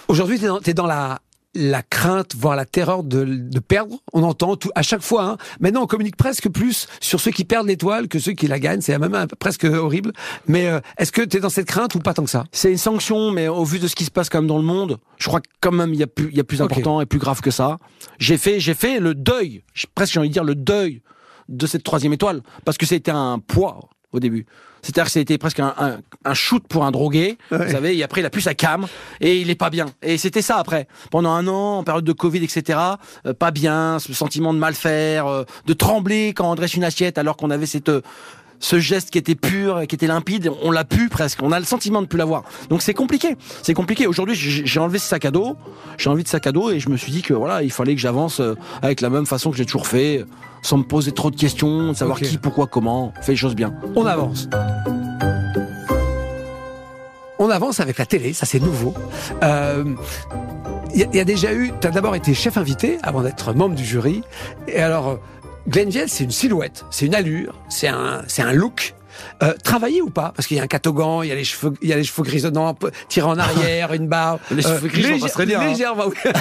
Aujourd'hui, 0.07 0.39
tu 0.39 0.45
es 0.45 0.47
dans, 0.47 0.59
t'es 0.59 0.73
dans 0.73 0.85
la, 0.87 1.19
la 1.55 1.81
crainte, 1.83 2.35
voire 2.35 2.55
la 2.55 2.65
terreur 2.65 3.03
de, 3.03 3.23
de 3.25 3.59
perdre. 3.59 3.97
On 4.13 4.23
entend 4.23 4.55
tout, 4.55 4.69
à 4.75 4.81
chaque 4.83 5.01
fois. 5.01 5.23
hein. 5.23 5.37
Maintenant, 5.59 5.83
on 5.83 5.87
communique 5.87 6.15
presque 6.15 6.47
plus 6.49 6.87
sur 7.01 7.19
ceux 7.19 7.31
qui 7.31 7.43
perdent 7.45 7.67
l'étoile 7.67 8.07
que 8.07 8.19
ceux 8.19 8.33
qui 8.33 8.47
la 8.47 8.59
gagnent. 8.59 8.81
C'est 8.81 8.97
même 8.97 9.15
un 9.15 9.27
presque 9.27 9.63
horrible. 9.65 10.11
Mais 10.47 10.67
euh, 10.67 10.79
est-ce 10.97 11.11
que 11.11 11.21
tu 11.21 11.37
es 11.37 11.39
dans 11.39 11.49
cette 11.49 11.67
crainte 11.67 11.95
ou 11.95 11.99
pas 11.99 12.13
tant 12.13 12.23
que 12.23 12.29
ça? 12.29 12.45
C'est 12.51 12.71
une 12.71 12.77
sanction, 12.77 13.31
mais 13.31 13.47
au 13.47 13.63
vu 13.65 13.79
de 13.79 13.87
ce 13.87 13.95
qui 13.95 14.05
se 14.05 14.11
passe 14.11 14.29
quand 14.29 14.39
même 14.39 14.47
dans 14.47 14.57
le 14.57 14.63
monde, 14.63 14.97
je 15.17 15.27
crois 15.27 15.41
que 15.41 15.49
quand 15.61 15.71
même 15.73 15.93
il 15.93 15.99
y 15.99 16.03
a 16.03 16.07
plus, 16.07 16.29
il 16.31 16.37
y 16.37 16.41
a 16.41 16.43
plus 16.45 16.61
important 16.61 17.01
et 17.01 17.05
plus 17.05 17.19
grave 17.19 17.41
que 17.41 17.51
ça. 17.51 17.79
J'ai 18.17 18.37
fait, 18.37 18.59
j'ai 18.59 18.73
fait 18.73 18.99
le 18.99 19.13
deuil, 19.13 19.63
j'ai- 19.73 19.87
presque 19.93 20.13
j'ai 20.13 20.19
envie 20.19 20.29
de 20.29 20.33
dire 20.33 20.43
le 20.45 20.55
deuil 20.55 21.01
de 21.49 21.65
cette 21.67 21.83
troisième 21.83 22.13
étoile, 22.13 22.41
parce 22.63 22.77
que 22.77 22.85
c'était 22.85 23.11
un 23.11 23.39
poids 23.39 23.79
au 24.11 24.19
début. 24.19 24.45
C'est-à-dire 24.81 25.05
que 25.05 25.11
c'était 25.11 25.37
presque 25.37 25.59
un, 25.59 25.73
un, 25.77 25.97
un 26.25 26.33
shoot 26.33 26.63
pour 26.67 26.85
un 26.85 26.91
drogué, 26.91 27.37
Ouais. 27.51 27.65
vous 27.65 27.71
savez, 27.71 27.97
et 27.97 28.03
après 28.03 28.21
il 28.21 28.25
a 28.25 28.29
plus 28.29 28.41
sa 28.41 28.53
cam, 28.53 28.87
et 29.21 29.39
il 29.41 29.49
est 29.49 29.55
pas 29.55 29.69
bien. 29.69 29.87
Et 30.01 30.17
c'était 30.17 30.41
ça 30.41 30.57
après. 30.57 30.87
Pendant 31.11 31.31
un 31.31 31.47
an, 31.47 31.79
en 31.79 31.83
période 31.83 32.05
de 32.05 32.13
Covid, 32.13 32.43
etc., 32.43 32.79
euh, 33.25 33.33
pas 33.33 33.51
bien, 33.51 33.99
ce 33.99 34.13
sentiment 34.13 34.53
de 34.53 34.59
mal 34.59 34.73
faire, 34.73 35.27
euh, 35.27 35.43
de 35.65 35.73
trembler 35.73 36.33
quand 36.35 36.49
on 36.49 36.55
dresse 36.55 36.73
une 36.75 36.83
assiette 36.85 37.17
alors 37.17 37.35
qu'on 37.37 37.49
avait 37.51 37.65
cette... 37.65 37.89
euh, 37.89 38.01
ce 38.59 38.79
geste 38.79 39.09
qui 39.09 39.17
était 39.17 39.35
pur, 39.35 39.81
qui 39.87 39.95
était 39.95 40.07
limpide, 40.07 40.51
on 40.63 40.71
l'a 40.71 40.83
pu 40.83 41.09
presque. 41.09 41.41
On 41.41 41.51
a 41.51 41.59
le 41.59 41.65
sentiment 41.65 42.01
de 42.01 42.07
plus 42.07 42.17
l'avoir. 42.17 42.43
Donc 42.69 42.81
c'est 42.81 42.93
compliqué. 42.93 43.35
C'est 43.63 43.73
compliqué. 43.73 44.05
Aujourd'hui, 44.07 44.35
j'ai 44.35 44.79
enlevé 44.79 44.99
ce 44.99 45.07
sac 45.07 45.25
à 45.25 45.31
dos. 45.31 45.55
J'ai 45.97 46.09
envie 46.09 46.23
de 46.23 46.27
sac 46.27 46.45
à 46.47 46.51
dos 46.51 46.69
et 46.71 46.79
je 46.79 46.89
me 46.89 46.97
suis 46.97 47.11
dit 47.11 47.21
que 47.21 47.33
voilà, 47.33 47.63
il 47.63 47.71
fallait 47.71 47.95
que 47.95 48.01
j'avance 48.01 48.39
euh, 48.39 48.55
avec 48.81 49.01
la 49.01 49.09
même 49.09 49.25
façon 49.25 49.51
que 49.51 49.57
j'ai 49.57 49.65
toujours 49.65 49.87
fait, 49.87 50.25
sans 50.61 50.77
me 50.77 50.83
poser 50.83 51.11
trop 51.11 51.31
de 51.31 51.35
questions, 51.35 51.89
de 51.89 51.93
savoir 51.93 52.19
qui, 52.19 52.37
pourquoi, 52.37 52.67
comment. 52.67 53.13
Fait 53.21 53.31
les 53.31 53.37
choses 53.37 53.55
bien. 53.55 53.73
On 53.95 54.05
avance. 54.05 54.49
On 57.41 57.49
avance 57.49 57.79
avec 57.79 57.97
la 57.97 58.05
télé, 58.05 58.33
ça 58.33 58.45
c'est 58.45 58.59
nouveau. 58.59 58.93
Euh, 59.43 59.95
Il 60.93 61.07
y, 61.13 61.17
y 61.17 61.19
a 61.21 61.23
déjà 61.23 61.53
eu, 61.53 61.71
tu 61.79 61.87
as 61.87 61.91
d'abord 61.91 62.15
été 62.15 62.33
chef 62.33 62.57
invité 62.57 62.97
avant 63.03 63.21
d'être 63.21 63.53
membre 63.53 63.75
du 63.75 63.85
jury. 63.85 64.23
Et 64.67 64.81
alors, 64.81 65.19
euh, 65.69 65.71
Glenn 65.71 65.89
Vielle, 65.89 66.09
c'est 66.09 66.23
une 66.23 66.31
silhouette, 66.31 66.85
c'est 66.91 67.05
une 67.05 67.15
allure, 67.15 67.55
c'est 67.69 67.87
un, 67.87 68.23
c'est 68.27 68.41
un 68.41 68.53
look. 68.53 68.95
Euh, 69.43 69.53
travailler 69.65 70.01
ou 70.01 70.09
pas? 70.09 70.31
Parce 70.33 70.47
qu'il 70.47 70.55
y 70.55 70.61
a 70.61 70.63
un 70.63 70.67
catogan, 70.67 71.21
il 71.23 71.27
y 71.27 71.31
a 71.33 71.35
les 71.35 71.43
cheveux, 71.43 71.73
il 71.81 71.89
y 71.89 71.93
a 71.93 71.97
les 71.97 72.05
cheveux 72.05 72.23
grisonnants, 72.23 72.77
tirés 73.09 73.27
en 73.27 73.37
arrière, 73.37 73.91
une 73.91 74.07
barbe. 74.07 74.39
Les 74.51 74.61
cheveux 74.61 74.87
gris, 74.87 75.01
j'en 75.01 75.25
légère- 75.27 75.45
bien, 75.45 75.59
hein. 75.59 75.67
légèrement, 75.67 76.05
oui. 76.07 76.15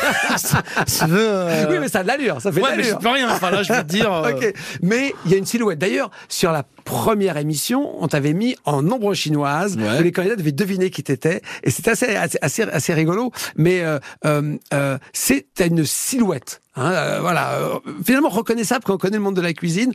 Euh, 1.11 1.66
oui, 1.70 1.76
mais 1.80 1.88
ça 1.88 2.00
a 2.00 2.02
de 2.02 2.08
l'allure, 2.08 2.40
ça 2.40 2.52
fait 2.52 2.61
de 2.61 2.64
Ouais, 2.64 2.76
mais 2.76 2.85
je 2.85 2.94
peux 2.94 3.08
rien. 3.08 3.30
Enfin 3.32 3.50
là, 3.50 3.62
je 3.62 3.73
vais 3.73 3.82
te 3.82 3.88
dire. 3.88 4.12
euh, 4.25 4.30
Ok. 4.32 4.54
Mais 4.82 5.12
il 5.25 5.32
y 5.32 5.35
a 5.35 5.38
une 5.38 5.47
silhouette. 5.47 5.78
D'ailleurs, 5.78 6.11
sur 6.28 6.52
la 6.52 6.64
première 6.85 7.37
émission, 7.37 7.94
on 8.02 8.08
t'avait 8.08 8.32
mis 8.32 8.56
en 8.64 8.87
ombre 8.90 9.12
chinoise. 9.14 9.76
Ouais. 9.76 9.99
où 9.99 10.02
les 10.02 10.12
candidats 10.12 10.37
devaient 10.37 10.52
deviner 10.52 10.90
qui 10.90 11.02
t'étais. 11.02 11.42
Et 11.64 11.70
c'était 11.70 11.90
assez, 11.90 12.14
assez, 12.16 12.38
assez, 12.42 12.62
assez 12.62 12.94
rigolo. 12.94 13.32
Mais 13.56 13.82
euh, 13.82 13.99
euh, 14.25 14.56
euh, 14.73 14.99
c'est 15.12 15.47
t'as 15.54 15.66
une 15.66 15.85
silhouette. 15.85 16.62
Hein, 16.78 16.92
euh, 16.92 17.18
voilà, 17.20 17.54
euh, 17.54 17.78
finalement 18.04 18.28
reconnaissable 18.28 18.85
quand 18.85 18.94
on 18.94 18.99
connaît 18.99 19.16
le 19.16 19.23
monde 19.23 19.37
de 19.37 19.40
la 19.40 19.52
cuisine. 19.52 19.92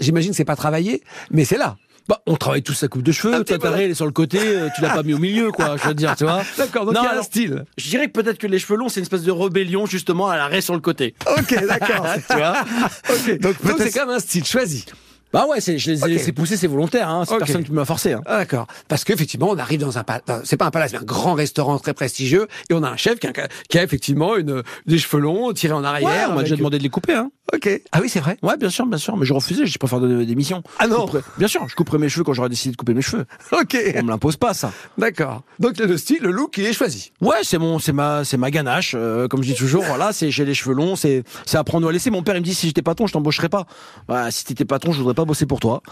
J'imagine 0.00 0.30
que 0.32 0.36
c'est 0.36 0.44
pas 0.44 0.56
travaillé, 0.56 1.02
mais 1.30 1.44
c'est 1.44 1.58
là. 1.58 1.76
Bah, 2.08 2.20
on 2.26 2.34
travaille 2.34 2.62
tous 2.62 2.72
sa 2.74 2.88
coupe 2.88 3.02
de 3.02 3.12
cheveux. 3.12 3.32
Ah, 3.34 3.44
Toi, 3.44 3.58
ta 3.58 3.70
elle 3.80 3.92
est 3.92 3.94
sur 3.94 4.06
le 4.06 4.10
côté. 4.10 4.38
euh, 4.42 4.68
Tu 4.74 4.82
l'as 4.82 4.90
pas 4.90 5.02
mis 5.04 5.14
au 5.14 5.18
milieu, 5.18 5.52
quoi. 5.52 5.76
Je 5.76 5.86
veux 5.86 5.94
dire, 5.94 6.16
tu 6.16 6.24
vois. 6.24 6.42
D'accord, 6.58 6.84
donc 6.84 6.94
Non, 6.94 7.02
il 7.02 7.04
y 7.04 7.08
a 7.08 7.18
un 7.20 7.22
style. 7.22 7.64
Je 7.78 7.88
dirais 7.88 8.08
que 8.08 8.12
peut-être 8.12 8.38
que 8.38 8.48
les 8.48 8.58
cheveux 8.58 8.76
longs, 8.76 8.88
c'est 8.88 8.98
une 8.98 9.04
espèce 9.04 9.22
de 9.22 9.30
rébellion 9.30 9.86
justement 9.86 10.28
à 10.28 10.36
la 10.36 10.46
raie 10.48 10.60
sur 10.62 10.74
le 10.74 10.80
côté. 10.80 11.14
Ok, 11.38 11.54
d'accord. 11.68 12.06
tu 12.28 12.36
vois 12.36 12.64
Ok, 13.10 13.38
donc 13.38 13.54
c'est 13.78 13.92
quand 13.92 14.06
même 14.06 14.16
un 14.16 14.18
style 14.18 14.44
choisi. 14.44 14.86
Bah 15.32 15.46
ouais, 15.48 15.60
c'est, 15.60 15.78
je 15.78 15.92
les 15.92 16.04
ai 16.04 16.08
laissés 16.08 16.32
pousser, 16.32 16.56
c'est 16.56 16.66
volontaire. 16.66 17.08
Hein, 17.08 17.24
c'est 17.26 17.38
personne 17.38 17.64
qui 17.64 17.72
m'a 17.72 17.84
forcé. 17.84 18.12
Hein. 18.12 18.20
Ah, 18.26 18.38
d'accord. 18.38 18.66
Parce 18.88 19.04
qu'effectivement, 19.04 19.48
on 19.50 19.58
arrive 19.58 19.80
dans 19.80 19.96
un 19.98 20.02
palace, 20.04 20.22
c'est 20.44 20.56
pas 20.56 20.66
un 20.66 20.70
palace, 20.70 20.92
mais 20.92 20.98
un 20.98 21.02
grand 21.04 21.34
restaurant 21.34 21.78
très 21.78 21.94
prestigieux, 21.94 22.48
et 22.68 22.74
on 22.74 22.82
a 22.82 22.88
un 22.88 22.96
chef 22.96 23.18
qui 23.20 23.26
a, 23.26 23.32
qui 23.68 23.78
a 23.78 23.82
effectivement 23.82 24.36
une, 24.36 24.62
des 24.86 24.98
cheveux 24.98 25.22
longs 25.22 25.52
tirés 25.52 25.72
en 25.74 25.84
arrière. 25.84 26.08
Ouais, 26.08 26.14
on 26.24 26.28
m'a 26.28 26.34
avec- 26.34 26.44
déjà 26.44 26.56
demandé 26.56 26.78
de 26.78 26.82
les 26.82 26.88
couper. 26.88 27.14
Hein. 27.14 27.30
Ok. 27.54 27.68
Ah 27.92 27.98
oui, 28.00 28.08
c'est 28.08 28.20
vrai. 28.20 28.36
Ouais, 28.42 28.56
bien 28.56 28.70
sûr, 28.70 28.86
bien 28.86 28.98
sûr. 28.98 29.16
Mais 29.16 29.26
je 29.26 29.32
refusais, 29.32 29.66
je 29.66 29.78
préfère 29.78 30.00
donner 30.00 30.24
des 30.24 30.34
missions. 30.34 30.62
Ah 30.78 30.86
non. 30.86 31.06
Couperais- 31.06 31.22
Bien 31.38 31.48
sûr, 31.48 31.68
je 31.68 31.74
couperais 31.74 31.98
mes 31.98 32.08
cheveux 32.08 32.24
quand 32.24 32.32
j'aurais 32.32 32.48
décidé 32.48 32.72
de 32.72 32.76
couper 32.76 32.94
mes 32.94 33.02
cheveux. 33.02 33.26
Ok. 33.52 33.76
On 33.96 34.02
me 34.04 34.08
l'impose 34.10 34.36
pas, 34.36 34.54
ça. 34.54 34.72
D'accord. 34.98 35.42
Donc 35.58 35.78
le 35.78 35.96
style, 35.96 36.18
le 36.22 36.30
look, 36.30 36.56
il 36.58 36.64
est 36.66 36.72
choisi. 36.72 37.12
Ouais, 37.20 37.38
c'est 37.42 37.58
mon, 37.58 37.78
c'est 37.78 37.92
ma, 37.92 38.24
c'est 38.24 38.36
ma 38.36 38.50
ganache. 38.50 38.94
euh, 38.96 39.26
comme 39.28 39.42
je 39.42 39.48
dis 39.52 39.58
toujours, 39.58 39.82
voilà, 39.84 40.12
c'est 40.12 40.30
j'ai 40.30 40.44
les 40.44 40.54
cheveux 40.54 40.74
longs, 40.74 40.94
c'est, 40.96 41.24
c'est 41.46 41.56
apprendre 41.58 41.88
à 41.88 41.92
laisser. 41.92 42.10
Mon 42.10 42.22
père 42.22 42.36
il 42.36 42.40
me 42.40 42.44
dit 42.44 42.54
si 42.54 42.66
j'étais 42.68 42.82
patron, 42.82 43.06
je 43.06 43.12
t'embaucherais 43.12 43.48
pas. 43.48 43.66
Bah, 44.08 44.30
si 44.30 44.44
t'étais 44.44 44.64
patron, 44.64 44.92
je 44.92 44.98
voudrais 44.98 45.14
pas 45.14 45.19
bosser 45.24 45.46
pour 45.46 45.60
toi. 45.60 45.82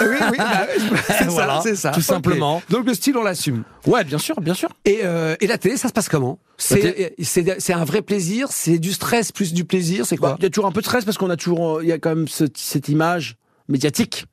oui, 0.00 0.06
oui, 0.30 0.36
bah, 0.38 0.66
c'est 1.18 1.24
Voilà, 1.28 1.56
ça, 1.56 1.62
c'est 1.62 1.76
ça. 1.76 1.90
tout 1.90 2.00
simplement. 2.00 2.62
Donc 2.70 2.86
le 2.86 2.94
style, 2.94 3.16
on 3.16 3.22
l'assume. 3.22 3.62
Ouais, 3.86 4.04
bien 4.04 4.18
sûr, 4.18 4.40
bien 4.40 4.54
sûr. 4.54 4.68
Et, 4.84 5.00
euh, 5.04 5.36
et 5.40 5.46
la 5.46 5.58
télé, 5.58 5.76
ça 5.76 5.88
se 5.88 5.92
passe 5.92 6.08
comment? 6.08 6.38
C'est 6.58 7.72
un 7.74 7.84
vrai 7.84 8.02
plaisir, 8.02 8.48
c'est 8.50 8.78
du 8.78 8.92
stress 8.92 9.32
plus 9.32 9.52
du 9.52 9.64
plaisir, 9.64 10.06
c'est 10.06 10.16
Bah, 10.16 10.28
quoi 10.28 10.36
Il 10.38 10.42
y 10.44 10.46
a 10.46 10.50
toujours 10.50 10.66
un 10.66 10.72
peu 10.72 10.80
de 10.80 10.86
stress 10.86 11.04
parce 11.04 11.18
qu'on 11.18 11.30
a 11.30 11.36
toujours, 11.36 11.78
euh, 11.78 11.82
il 11.82 11.88
y 11.88 11.92
a 11.92 11.98
quand 11.98 12.10
même 12.14 12.28
ce- 12.28 12.44
cette 12.54 12.88
image 12.88 13.36
médiatique. 13.68 14.26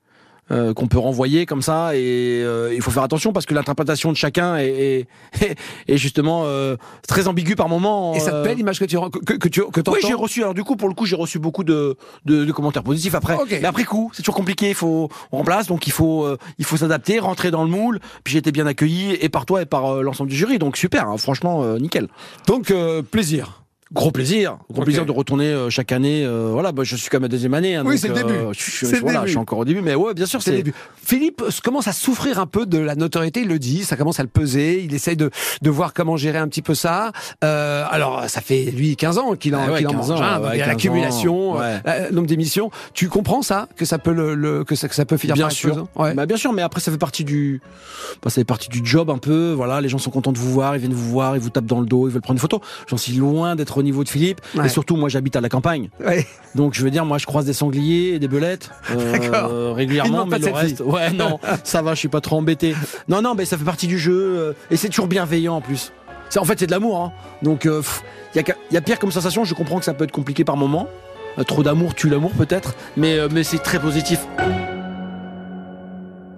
Euh, 0.51 0.73
qu'on 0.73 0.87
peut 0.87 0.97
renvoyer 0.97 1.45
comme 1.45 1.61
ça 1.61 1.95
et 1.95 2.41
euh, 2.43 2.73
il 2.73 2.81
faut 2.81 2.89
faire 2.89 3.03
attention 3.03 3.31
parce 3.33 3.45
que 3.45 3.53
l'interprétation 3.53 4.11
de 4.11 4.17
chacun 4.17 4.57
est, 4.57 5.07
est, 5.41 5.55
est 5.87 5.97
justement 5.97 6.43
euh, 6.45 6.75
très 7.07 7.27
ambiguë 7.27 7.55
par 7.55 7.69
moment. 7.69 8.15
Et 8.15 8.19
ça 8.19 8.31
te 8.31 8.43
plaît 8.43 8.55
l'image 8.55 8.79
que 8.79 8.85
tu 8.85 8.97
que, 8.97 9.33
que 9.33 9.47
tu 9.47 9.61
que 9.71 9.81
Oui, 9.91 9.99
j'ai 10.01 10.15
reçu. 10.15 10.41
Alors 10.41 10.55
du 10.55 10.63
coup, 10.63 10.75
pour 10.75 10.89
le 10.89 10.95
coup, 10.95 11.05
j'ai 11.05 11.15
reçu 11.15 11.37
beaucoup 11.37 11.63
de, 11.63 11.97
de, 12.25 12.45
de 12.45 12.51
commentaires 12.51 12.83
positifs 12.83 13.13
après. 13.13 13.37
Mais 13.49 13.65
après 13.65 13.83
coup, 13.83 14.09
c'est 14.13 14.23
toujours 14.23 14.35
compliqué. 14.35 14.69
Il 14.69 14.75
faut 14.75 15.09
on 15.31 15.37
remplace, 15.37 15.67
donc 15.67 15.85
il 15.85 15.93
faut 15.93 16.27
il 16.57 16.65
faut 16.65 16.77
s'adapter, 16.77 17.19
rentrer 17.19 17.51
dans 17.51 17.63
le 17.63 17.69
moule. 17.69 17.99
Puis 18.23 18.33
j'ai 18.33 18.39
été 18.39 18.51
bien 18.51 18.65
accueilli 18.65 19.17
et 19.21 19.29
par 19.29 19.45
toi 19.45 19.61
et 19.61 19.65
par 19.65 20.01
l'ensemble 20.01 20.31
du 20.31 20.35
jury. 20.35 20.57
Donc 20.57 20.77
super, 20.77 21.09
hein, 21.09 21.17
franchement, 21.17 21.63
nickel. 21.77 22.07
Donc 22.47 22.73
plaisir. 23.11 23.61
Gros 23.91 24.11
plaisir, 24.11 24.59
gros 24.71 24.83
plaisir 24.83 25.03
de 25.03 25.11
retourner 25.11 25.47
euh, 25.47 25.71
chaque 25.71 25.91
année. 25.91 26.23
euh, 26.23 26.49
voilà, 26.51 26.71
bah, 26.71 26.83
je 26.83 26.95
suis 26.95 27.09
quand 27.09 27.17
même 27.17 27.23
à 27.23 27.27
deuxième 27.27 27.55
année. 27.55 27.75
hein, 27.75 27.81
Oui, 27.83 27.97
c'est 27.97 28.07
le 28.09 28.13
début. 28.13 28.33
euh, 28.33 28.53
je, 28.55 28.85
voilà, 28.97 29.19
début. 29.21 29.27
je 29.27 29.31
suis 29.31 29.37
encore 29.39 29.57
au 29.57 29.65
début, 29.65 29.81
mais 29.81 29.95
ouais, 29.95 30.13
bien 30.13 30.27
sûr, 30.27 30.43
C'est 30.43 30.51
le 30.51 30.57
début. 30.57 30.73
Philippe 31.03 31.41
euh, 31.41 31.49
commence 31.63 31.87
à 31.87 31.91
souffrir 31.91 32.37
un 32.39 32.45
peu 32.45 32.67
de 32.67 32.77
la 32.77 32.93
notoriété, 32.93 33.41
il 33.41 33.47
le 33.47 33.57
dit, 33.57 33.83
ça 33.83 33.95
commence 33.95 34.19
à 34.19 34.23
le 34.23 34.29
peser, 34.29 34.83
il 34.83 34.93
essaye 34.93 35.15
de, 35.17 35.31
de 35.63 35.69
voir 35.71 35.95
comment 35.95 36.17
gérer 36.17 36.37
un 36.37 36.47
petit 36.47 36.61
peu 36.61 36.75
ça. 36.75 37.11
Euh, 37.43 37.83
alors, 37.89 38.25
ça 38.29 38.41
fait 38.41 38.65
lui 38.65 38.95
15 38.95 39.17
ans 39.17 39.35
qu'il 39.35 39.55
en, 39.55 39.61
Ah 39.67 39.71
ouais, 39.71 39.77
qu'il 39.79 39.87
en 39.87 39.91
15 39.93 40.09
mange, 40.11 40.21
ans, 40.21 40.23
hein, 40.23 40.39
ouais, 40.41 40.49
il 40.53 40.57
y 40.59 40.61
a 40.61 40.65
15 40.65 40.67
l'accumulation, 40.67 41.59
euh, 41.59 41.59
ouais. 41.77 41.81
euh, 41.87 42.11
nombre 42.11 42.27
d'émissions. 42.27 42.69
Tu 42.93 43.09
comprends 43.09 43.41
ça 43.41 43.67
que 43.75 43.85
ça 43.85 43.97
peut 43.97 44.13
le, 44.13 44.35
le- 44.35 44.63
que 44.63 44.75
ça 44.75 44.87
que 44.87 44.93
ça 44.93 45.05
peut 45.05 45.17
finir 45.17 45.33
Bien 45.33 45.45
par 45.45 45.51
sûr. 45.51 45.87
Bah, 45.95 46.27
bien 46.27 46.37
sûr, 46.37 46.53
mais 46.53 46.61
après 46.61 46.79
ça 46.79 46.91
fait 46.91 46.99
partie 46.99 47.23
du, 47.23 47.59
bah, 48.21 48.29
ça 48.29 48.35
fait 48.35 48.43
partie 48.43 48.69
du 48.69 48.81
job 48.83 49.09
un 49.09 49.17
peu. 49.17 49.51
Voilà, 49.53 49.81
les 49.81 49.89
gens 49.89 49.97
sont 49.97 50.11
contents 50.11 50.31
de 50.31 50.37
vous 50.37 50.51
voir, 50.51 50.75
ils 50.75 50.79
viennent 50.79 50.93
vous 50.93 51.09
voir, 51.09 51.35
ils 51.35 51.41
vous 51.41 51.49
tapent 51.49 51.65
dans 51.65 51.79
le 51.79 51.87
dos, 51.87 52.07
ils 52.07 52.11
veulent 52.11 52.21
prendre 52.21 52.37
une 52.37 52.41
photo. 52.41 52.61
J'en 52.87 52.97
suis 52.97 53.13
loin 53.13 53.55
d'être 53.55 53.78
au 53.79 53.83
niveau 53.83 54.03
de 54.03 54.09
Philippe. 54.09 54.41
Ouais. 54.55 54.65
Et 54.65 54.69
surtout, 54.69 54.95
moi, 54.95 55.09
j'habite 55.09 55.35
à 55.35 55.41
la 55.41 55.49
campagne, 55.49 55.89
Ouais. 56.05 56.25
donc 56.55 56.73
je 56.75 56.83
veux 56.83 56.91
dire, 56.91 57.05
moi, 57.05 57.17
je 57.17 57.25
croise 57.25 57.45
des 57.45 57.53
sangliers 57.53 58.13
et 58.15 58.19
des 58.19 58.27
belettes 58.27 58.69
euh, 58.91 59.73
régulièrement, 59.75 60.25
mais 60.25 60.39
le 60.39 60.51
reste, 60.53 60.81
ouais, 60.81 61.11
non, 61.11 61.39
ça 61.63 61.81
va, 61.81 61.93
je 61.93 61.99
suis 61.99 62.07
pas 62.07 62.21
trop 62.21 62.37
embêté. 62.37 62.75
Non, 63.07 63.21
non, 63.21 63.33
mais 63.35 63.45
ça 63.45 63.57
fait 63.57 63.63
partie 63.65 63.87
du 63.87 63.97
jeu 63.97 64.13
euh, 64.37 64.53
et 64.71 64.77
c'est 64.77 64.89
toujours 64.89 65.07
bienveillant 65.07 65.55
en 65.55 65.61
plus. 65.61 65.91
C'est 66.29 66.39
en 66.39 66.45
fait 66.45 66.59
c'est 66.59 66.67
de 66.67 66.71
l'amour, 66.71 67.01
hein. 67.01 67.11
donc 67.41 67.65
il 67.65 67.71
y, 68.35 68.39
a, 68.39 68.43
qu'à- 68.43 68.55
y 68.71 68.77
a 68.77 68.81
pire 68.81 68.99
comme 68.99 69.11
sensation. 69.11 69.43
Je 69.45 69.55
comprends 69.55 69.79
que 69.79 69.85
ça 69.85 69.95
peut 69.95 70.03
être 70.03 70.11
compliqué 70.11 70.43
par 70.43 70.57
moment. 70.57 70.87
Euh, 71.39 71.43
trop 71.43 71.63
d'amour 71.63 71.95
tue 71.95 72.09
l'amour 72.09 72.31
peut-être, 72.31 72.75
mais 72.97 73.17
euh, 73.17 73.27
mais 73.31 73.43
c'est 73.43 73.57
très 73.59 73.79
positif. 73.79 74.19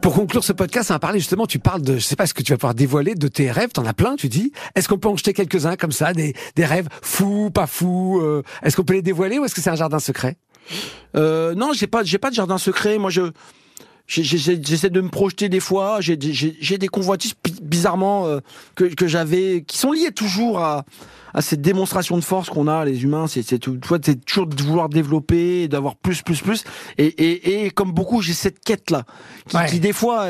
Pour 0.01 0.15
conclure 0.15 0.43
ce 0.43 0.51
podcast, 0.51 0.89
on 0.89 0.95
va 0.95 0.99
parler 0.99 1.19
justement, 1.19 1.45
tu 1.45 1.59
parles 1.59 1.83
de, 1.83 1.95
je 1.95 1.99
sais 1.99 2.15
pas 2.15 2.25
ce 2.25 2.33
que 2.33 2.41
tu 2.41 2.51
vas 2.53 2.57
pouvoir 2.57 2.73
dévoiler, 2.73 3.13
de 3.13 3.27
tes 3.27 3.51
rêves, 3.51 3.69
t'en 3.69 3.85
as 3.85 3.93
plein, 3.93 4.15
tu 4.15 4.29
dis? 4.29 4.51
Est-ce 4.73 4.89
qu'on 4.89 4.97
peut 4.97 5.07
en 5.07 5.15
jeter 5.15 5.33
quelques-uns 5.33 5.75
comme 5.75 5.91
ça, 5.91 6.13
des, 6.13 6.33
des 6.55 6.65
rêves 6.65 6.87
fous, 7.03 7.51
pas 7.51 7.67
fous 7.67 8.19
euh, 8.19 8.41
Est-ce 8.63 8.75
qu'on 8.75 8.83
peut 8.83 8.93
les 8.95 9.03
dévoiler 9.03 9.37
ou 9.37 9.45
est-ce 9.45 9.53
que 9.53 9.61
c'est 9.61 9.69
un 9.69 9.75
jardin 9.75 9.99
secret? 9.99 10.37
Euh, 11.15 11.53
non, 11.53 11.71
j'ai 11.73 11.85
pas, 11.85 12.03
j'ai 12.03 12.17
pas 12.17 12.31
de 12.31 12.35
jardin 12.35 12.57
secret. 12.57 12.97
Moi, 12.97 13.11
je, 13.11 13.31
j'essaie 14.07 14.89
de 14.89 15.01
me 15.01 15.09
projeter 15.09 15.49
des 15.49 15.59
fois. 15.59 15.99
J'ai, 16.01 16.17
des 16.17 16.87
convoitises 16.87 17.33
bi- 17.43 17.59
bizarrement 17.61 18.25
euh, 18.25 18.39
que, 18.75 18.85
que 18.85 19.07
j'avais, 19.07 19.63
qui 19.67 19.77
sont 19.77 19.91
liées 19.91 20.11
toujours 20.11 20.59
à, 20.59 20.83
à 21.33 21.41
cette 21.41 21.61
démonstration 21.61 22.17
de 22.17 22.23
force 22.23 22.49
qu'on 22.49 22.67
a 22.67 22.85
les 22.85 23.03
humains. 23.03 23.27
C'est, 23.27 23.43
tout- 23.59 23.79
c'est 24.03 24.25
toujours 24.25 24.47
de 24.47 24.61
vouloir 24.63 24.89
développer, 24.89 25.67
d'avoir 25.67 25.95
plus, 25.95 26.21
plus, 26.21 26.41
plus. 26.41 26.63
Et, 26.97 27.05
et, 27.05 27.65
et 27.65 27.69
comme 27.71 27.91
beaucoup, 27.91 28.21
j'ai 28.21 28.33
cette 28.33 28.59
quête 28.59 28.91
là, 28.91 29.03
qui, 29.47 29.55
Ouais. 29.57 29.65
qui 29.67 29.79
des 29.79 29.93
fois 29.93 30.27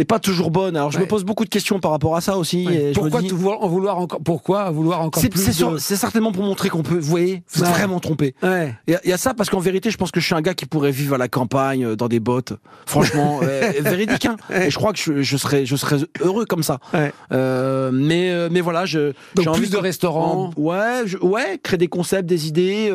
est 0.00 0.04
pas 0.04 0.18
toujours 0.18 0.50
bonne. 0.50 0.76
Alors, 0.76 0.90
je 0.90 0.98
Ouais. 0.98 1.04
me 1.04 1.08
pose 1.08 1.24
beaucoup 1.24 1.44
de 1.44 1.48
questions 1.50 1.80
par 1.80 1.90
rapport 1.90 2.16
à 2.16 2.20
ça 2.20 2.36
aussi. 2.38 2.66
Ouais. 2.66 2.74
et 2.74 2.80
je 2.94 2.98
me 3.00 3.04
Pourquoi 3.04 3.20
dis- 3.22 3.28
vouloir- 3.28 3.62
en 3.62 3.68
vouloir 3.68 3.98
encore 3.98 4.20
Pourquoi 4.24 4.70
vouloir 4.70 5.00
encore 5.02 5.22
plus 5.22 5.40
c'est, 5.40 5.64
de- 5.64 5.78
certainement 5.78 6.32
pour 6.32 6.44
montrer 6.44 6.68
qu'on 6.68 6.82
peut. 6.82 6.98
Vous 6.98 7.08
voyez, 7.10 7.42
vous 7.52 7.62
êtes 7.62 7.68
Ouais. 7.68 7.74
vraiment 7.74 8.00
trompé. 8.00 8.34
Ouais. 8.42 8.74
Il 8.86 8.92
y, 8.92 8.96
a- 8.96 9.00
il 9.04 9.10
y 9.10 9.12
a 9.12 9.16
ça 9.18 9.34
parce 9.34 9.50
qu'en 9.50 9.58
vérité, 9.60 9.90
je 9.90 9.96
pense 9.96 10.10
que 10.10 10.20
je 10.20 10.26
suis 10.26 10.34
un 10.34 10.40
gars 10.42 10.54
qui 10.54 10.66
pourrait 10.66 10.90
vivre 10.90 11.14
à 11.14 11.18
la 11.18 11.28
campagne, 11.28 11.84
euh, 11.84 11.96
dans 11.96 12.08
des 12.08 12.20
bottes. 12.20 12.52
Franchement, 12.86 13.40
euh, 13.42 13.72
véridique. 13.80 14.26
Hein. 14.26 14.36
Et 14.54 14.70
je 14.70 14.76
crois 14.76 14.92
que 14.92 14.98
je, 14.98 15.22
je 15.22 15.36
serais, 15.36 15.66
je 15.66 15.76
serais 15.76 15.98
heureux 16.20 16.44
comme 16.44 16.62
ça. 16.62 16.78
Ouais. 16.94 17.12
Euh, 17.32 17.90
mais, 17.92 18.30
euh, 18.30 18.48
mais 18.50 18.60
voilà, 18.60 18.84
je. 18.86 18.98
Donc 19.08 19.14
j'ai 19.36 19.42
plus 19.42 19.48
envie 19.50 19.70
de 19.70 19.76
restaurants. 19.76 20.52
en- 20.56 20.60
ouais, 20.60 21.02
je- 21.06 21.18
ouais, 21.18 21.58
créer 21.62 21.78
des 21.78 21.88
concepts, 21.88 22.26
des 22.28 22.46
idées, 22.48 22.92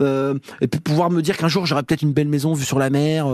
euh, 0.00 0.34
et 0.60 0.66
puis 0.68 0.80
pouvoir 0.80 1.10
me 1.10 1.20
dire 1.22 1.36
qu'un 1.36 1.48
jour 1.48 1.66
j'aurai 1.66 1.82
peut-être 1.82 2.02
une 2.02 2.12
belle 2.12 2.28
maison 2.28 2.54
vue 2.54 2.64
sur 2.64 2.78
la 2.78 2.90
mer, 2.90 3.26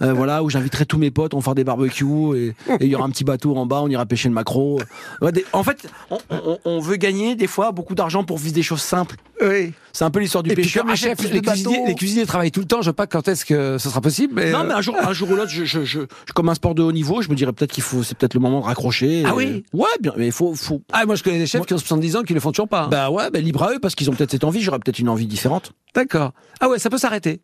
voilà, 0.00 0.42
où 0.42 0.50
j'inviterai 0.50 0.86
tous 0.86 0.98
mes 0.98 1.10
potes, 1.10 1.34
on 1.34 1.38
va 1.38 1.42
faire 1.42 1.54
des 1.54 1.64
barbecues 1.64 2.36
et 2.36 2.54
et 2.80 2.84
il 2.84 2.88
y 2.88 2.94
aura 2.94 3.04
un 3.04 3.10
petit 3.10 3.24
bateau 3.24 3.56
en 3.56 3.66
bas, 3.66 3.80
on 3.82 3.88
ira 3.88 4.06
pêcher 4.06 4.28
le 4.28 4.34
maquereau. 4.34 4.80
Ouais, 5.20 5.32
des- 5.32 5.44
en 5.52 5.62
fait, 5.62 5.86
on, 6.10 6.18
on- 6.30 6.58
on 6.64 6.80
veut 6.80 6.96
gagner 6.96 7.34
des 7.36 7.46
fois 7.46 7.72
beaucoup 7.72 7.94
d'argent 7.94 8.24
pour 8.24 8.38
vivre 8.38 8.54
des 8.54 8.62
choses 8.62 8.80
simples. 8.82 9.16
Oui. 9.42 9.72
C'est 9.92 10.04
un 10.04 10.10
peu 10.10 10.20
l'histoire 10.20 10.42
du 10.42 10.50
Et 10.50 10.54
puis 10.54 10.62
pêcheur. 10.64 10.82
comme 10.82 10.90
les 10.90 10.96
chefs, 10.96 11.20
les 11.30 11.40
cuisiniers, 11.40 11.82
les 11.86 11.94
cuisiniers 11.94 12.24
travaillent 12.26 12.50
tout 12.50 12.60
le 12.60 12.66
temps. 12.66 12.80
Je 12.82 12.90
sais 12.90 12.92
pas 12.94 13.06
quand 13.06 13.28
est-ce 13.28 13.44
que 13.44 13.78
ce 13.78 13.88
sera 13.88 14.00
possible. 14.00 14.34
Mais 14.36 14.50
Non, 14.52 14.60
euh, 14.60 14.64
mais 14.68 14.74
un 14.74 14.80
jour, 14.80 14.96
un 15.00 15.12
jour 15.12 15.30
ou 15.30 15.34
l'autre, 15.36 15.50
je, 15.50 15.64
je, 15.64 15.84
je, 15.84 16.00
je- 16.00 16.32
comme 16.34 16.48
un 16.48 16.54
sport 16.54 16.74
de 16.74 16.82
haut 16.82 16.92
niveau, 16.92 17.20
je 17.22 17.28
me 17.28 17.34
dirais 17.34 17.52
peut-être 17.52 17.72
qu'il 17.72 17.82
faut, 17.82 18.02
c'est 18.02 18.16
peut-être 18.16 18.34
le 18.34 18.40
moment 18.40 18.60
de 18.60 18.64
raccrocher. 18.64 19.22
Ah 19.26 19.30
Et- 19.30 19.32
oui 19.32 19.64
Ouais, 19.72 19.86
bien, 20.00 20.12
mais 20.16 20.26
il 20.26 20.32
faut, 20.32 20.54
faut. 20.54 20.80
Ah, 20.92 21.04
moi 21.06 21.14
je 21.16 21.22
connais 21.22 21.38
des 21.38 21.46
chefs 21.46 21.60
Moi- 21.60 21.66
qui 21.66 21.74
ont 21.74 21.78
70 21.78 22.16
ans 22.16 22.22
qui 22.22 22.32
le 22.34 22.40
font 22.40 22.52
toujours 22.52 22.68
pas. 22.68 22.84
hein. 22.84 22.88
Bah 22.90 23.10
ouais, 23.10 23.30
bah 23.30 23.40
libre 23.40 23.62
à 23.64 23.72
eux 23.72 23.78
parce 23.80 23.94
qu'ils 23.94 24.08
ont 24.10 24.14
peut-être 24.14 24.30
cette 24.30 24.44
envie. 24.44 24.62
J'aurais 24.62 24.78
peut-être 24.78 24.98
une 24.98 25.08
envie 25.08 25.26
différente. 25.26 25.72
D'accord. 25.94 26.32
Ah 26.60 26.68
ouais, 26.68 26.78
ça 26.78 26.88
peut 26.90 26.98
s'arrêter. 26.98 27.40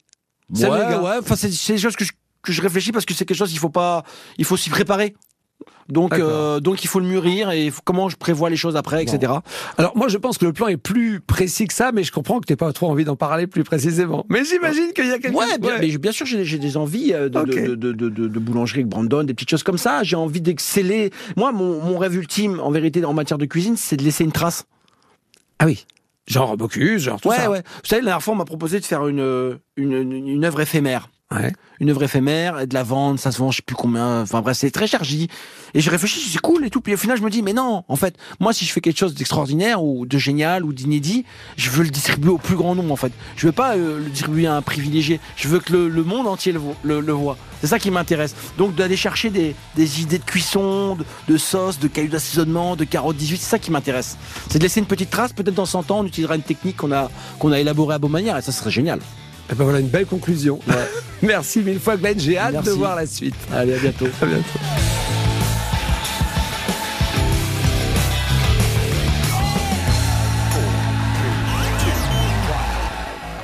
Ouais, 0.52 0.68
ouais. 0.68 1.16
Enfin, 1.20 1.36
c'est, 1.36 1.50
c'est 1.52 1.74
des 1.74 1.78
choses 1.78 1.94
que 1.96 2.04
je, 2.04 2.10
que 2.42 2.52
je 2.52 2.62
réfléchis 2.62 2.92
parce 2.92 3.04
que 3.04 3.14
c'est 3.14 3.24
quelque 3.24 3.36
chose 3.36 3.50
qu'il 3.50 3.58
faut 3.58 3.68
pas, 3.70 4.04
il 4.38 4.44
faut 4.44 4.56
s'y 4.56 4.70
préparer. 4.70 5.14
Donc, 5.90 6.14
euh, 6.14 6.60
donc 6.60 6.84
il 6.84 6.86
faut 6.86 7.00
le 7.00 7.06
mûrir 7.06 7.50
et 7.50 7.70
comment 7.84 8.08
je 8.08 8.16
prévois 8.16 8.48
les 8.48 8.56
choses 8.56 8.76
après, 8.76 9.02
etc. 9.02 9.32
Alors 9.76 9.94
moi 9.96 10.08
je 10.08 10.16
pense 10.16 10.38
que 10.38 10.46
le 10.46 10.52
plan 10.54 10.68
est 10.68 10.76
plus 10.78 11.20
précis 11.20 11.66
que 11.66 11.74
ça, 11.74 11.90
mais 11.92 12.02
je 12.04 12.12
comprends 12.12 12.40
que 12.40 12.46
t'aies 12.46 12.56
pas 12.56 12.72
trop 12.72 12.88
envie 12.88 13.04
d'en 13.04 13.16
parler 13.16 13.46
plus 13.46 13.64
précisément. 13.64 14.24
Mais 14.30 14.44
j'imagine 14.44 14.92
qu'il 14.94 15.06
y 15.06 15.10
a 15.10 15.18
quelque 15.18 15.36
Ouais, 15.36 15.46
chose. 15.50 15.58
bien, 15.58 15.78
mais 15.78 15.98
bien 15.98 16.12
sûr, 16.12 16.24
j'ai, 16.24 16.58
des 16.58 16.76
envies 16.76 17.12
euh, 17.12 17.28
de, 17.28 17.74
de, 17.74 17.92
de, 17.92 18.38
boulangerie 18.38 18.80
avec 18.80 18.88
Brandon, 18.88 19.24
des 19.24 19.34
petites 19.34 19.50
choses 19.50 19.62
comme 19.64 19.78
ça. 19.78 20.02
J'ai 20.02 20.16
envie 20.16 20.40
d'exceller. 20.40 21.10
Moi, 21.36 21.52
mon, 21.52 21.82
mon 21.82 21.98
rêve 21.98 22.14
ultime, 22.16 22.60
en 22.60 22.70
vérité, 22.70 23.04
en 23.04 23.12
matière 23.12 23.36
de 23.38 23.46
cuisine, 23.46 23.76
c'est 23.76 23.96
de 23.96 24.04
laisser 24.04 24.24
une 24.24 24.32
trace. 24.32 24.64
Ah 25.58 25.66
oui. 25.66 25.84
Genre 26.26 26.56
Bocuse, 26.56 27.02
genre 27.02 27.20
tout 27.20 27.28
ouais, 27.28 27.36
ça. 27.36 27.50
ouais. 27.50 27.62
Vous 27.82 27.88
savez, 27.88 28.00
la 28.02 28.06
dernière 28.06 28.22
fois, 28.22 28.32
on 28.34 28.36
m'a 28.36 28.44
proposé 28.44 28.78
de 28.80 28.84
faire 28.84 29.06
une, 29.08 29.58
une, 29.76 29.92
une, 29.92 30.28
une 30.28 30.44
œuvre 30.44 30.60
éphémère. 30.60 31.08
Une 31.78 31.90
œuvre 31.90 32.02
éphémère, 32.02 32.66
de 32.66 32.74
la 32.74 32.82
vendre, 32.82 33.20
ça 33.20 33.30
se 33.30 33.38
vend, 33.38 33.52
je 33.52 33.58
sais 33.58 33.62
plus 33.62 33.76
combien. 33.76 34.22
Enfin 34.22 34.40
bref, 34.40 34.56
c'est 34.56 34.72
très 34.72 34.86
dit, 34.86 35.28
et 35.74 35.80
je 35.80 35.88
réfléchis, 35.88 36.28
c'est 36.28 36.40
cool 36.40 36.64
et 36.64 36.70
tout. 36.70 36.80
Puis 36.80 36.92
au 36.94 36.96
final, 36.96 37.16
je 37.16 37.22
me 37.22 37.30
dis, 37.30 37.40
mais 37.40 37.52
non, 37.52 37.84
en 37.86 37.94
fait, 37.94 38.16
moi, 38.40 38.52
si 38.52 38.64
je 38.64 38.72
fais 38.72 38.80
quelque 38.80 38.98
chose 38.98 39.14
d'extraordinaire 39.14 39.80
ou 39.80 40.06
de 40.06 40.18
génial 40.18 40.64
ou 40.64 40.72
d'inédit, 40.72 41.24
je 41.56 41.70
veux 41.70 41.84
le 41.84 41.90
distribuer 41.90 42.30
au 42.30 42.38
plus 42.38 42.56
grand 42.56 42.74
nombre, 42.74 42.92
en 42.92 42.96
fait. 42.96 43.12
Je 43.36 43.46
veux 43.46 43.52
pas 43.52 43.76
euh, 43.76 44.00
le 44.00 44.10
distribuer 44.10 44.48
à 44.48 44.56
un 44.56 44.62
privilégié. 44.62 45.20
Je 45.36 45.46
veux 45.46 45.60
que 45.60 45.72
le, 45.72 46.02
monde 46.02 46.26
entier 46.26 46.52
le, 46.52 47.00
le, 47.00 47.12
voit. 47.12 47.36
C'est 47.60 47.68
ça 47.68 47.78
qui 47.78 47.92
m'intéresse. 47.92 48.34
Donc 48.58 48.74
d'aller 48.74 48.96
chercher 48.96 49.30
des, 49.30 49.54
idées 50.00 50.18
de 50.18 50.24
cuisson, 50.24 50.98
de, 51.28 51.36
sauce, 51.36 51.78
de 51.78 51.86
cailloux 51.86 52.10
d'assaisonnement, 52.10 52.74
de 52.74 52.82
carottes 52.82 53.16
18, 53.16 53.36
c'est 53.36 53.50
ça 53.50 53.58
qui 53.60 53.70
m'intéresse. 53.70 54.18
C'est 54.48 54.58
de 54.58 54.64
laisser 54.64 54.80
une 54.80 54.86
petite 54.86 55.10
trace. 55.10 55.32
Peut-être 55.32 55.54
dans 55.54 55.64
100 55.64 55.92
ans, 55.92 56.00
on 56.00 56.06
utilisera 56.06 56.34
une 56.34 56.42
technique 56.42 56.78
qu'on 56.78 56.90
a, 56.90 57.08
qu'on 57.38 57.52
a 57.52 57.60
élaborée 57.60 57.94
à 57.94 57.98
Beaumanière 58.00 58.36
et 58.36 58.42
ça 58.42 58.50
serait 58.50 58.72
génial. 58.72 58.98
Et 59.50 59.54
ben 59.54 59.64
voilà 59.64 59.80
une 59.80 59.88
belle 59.88 60.06
conclusion. 60.06 60.60
Merci 61.22 61.60
mille 61.60 61.80
fois 61.80 61.96
Glenn, 61.96 62.18
j'ai 62.18 62.38
hâte 62.38 62.64
de 62.64 62.70
voir 62.70 62.96
la 62.96 63.06
suite. 63.06 63.34
Allez, 63.52 63.74
à 63.74 63.78
bientôt. 63.78 64.06
À 64.22 64.26
bientôt. 64.26 64.58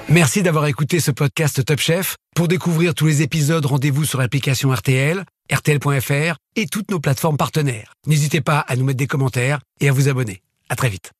Merci 0.09 0.42
d'avoir 0.42 0.66
écouté 0.66 1.01
ce 1.01 1.11
podcast 1.11 1.64
Top 1.64 1.81
Chef. 1.81 2.16
Pour 2.37 2.47
découvrir 2.47 2.95
tous 2.95 3.07
les 3.07 3.23
épisodes, 3.23 3.66
rendez-vous 3.66 4.05
sur 4.05 4.21
l'application 4.21 4.73
RTL, 4.73 5.25
RTL.fr 5.53 6.37
et 6.55 6.66
toutes 6.66 6.90
nos 6.92 7.01
plateformes 7.01 7.37
partenaires. 7.37 7.92
N'hésitez 8.07 8.40
pas 8.40 8.61
à 8.61 8.77
nous 8.77 8.85
mettre 8.85 8.99
des 8.99 9.09
commentaires 9.09 9.59
et 9.81 9.88
à 9.88 9.92
vous 9.92 10.09
abonner. 10.09 10.42
À 10.69 10.77
très 10.77 10.88
vite. 10.88 11.11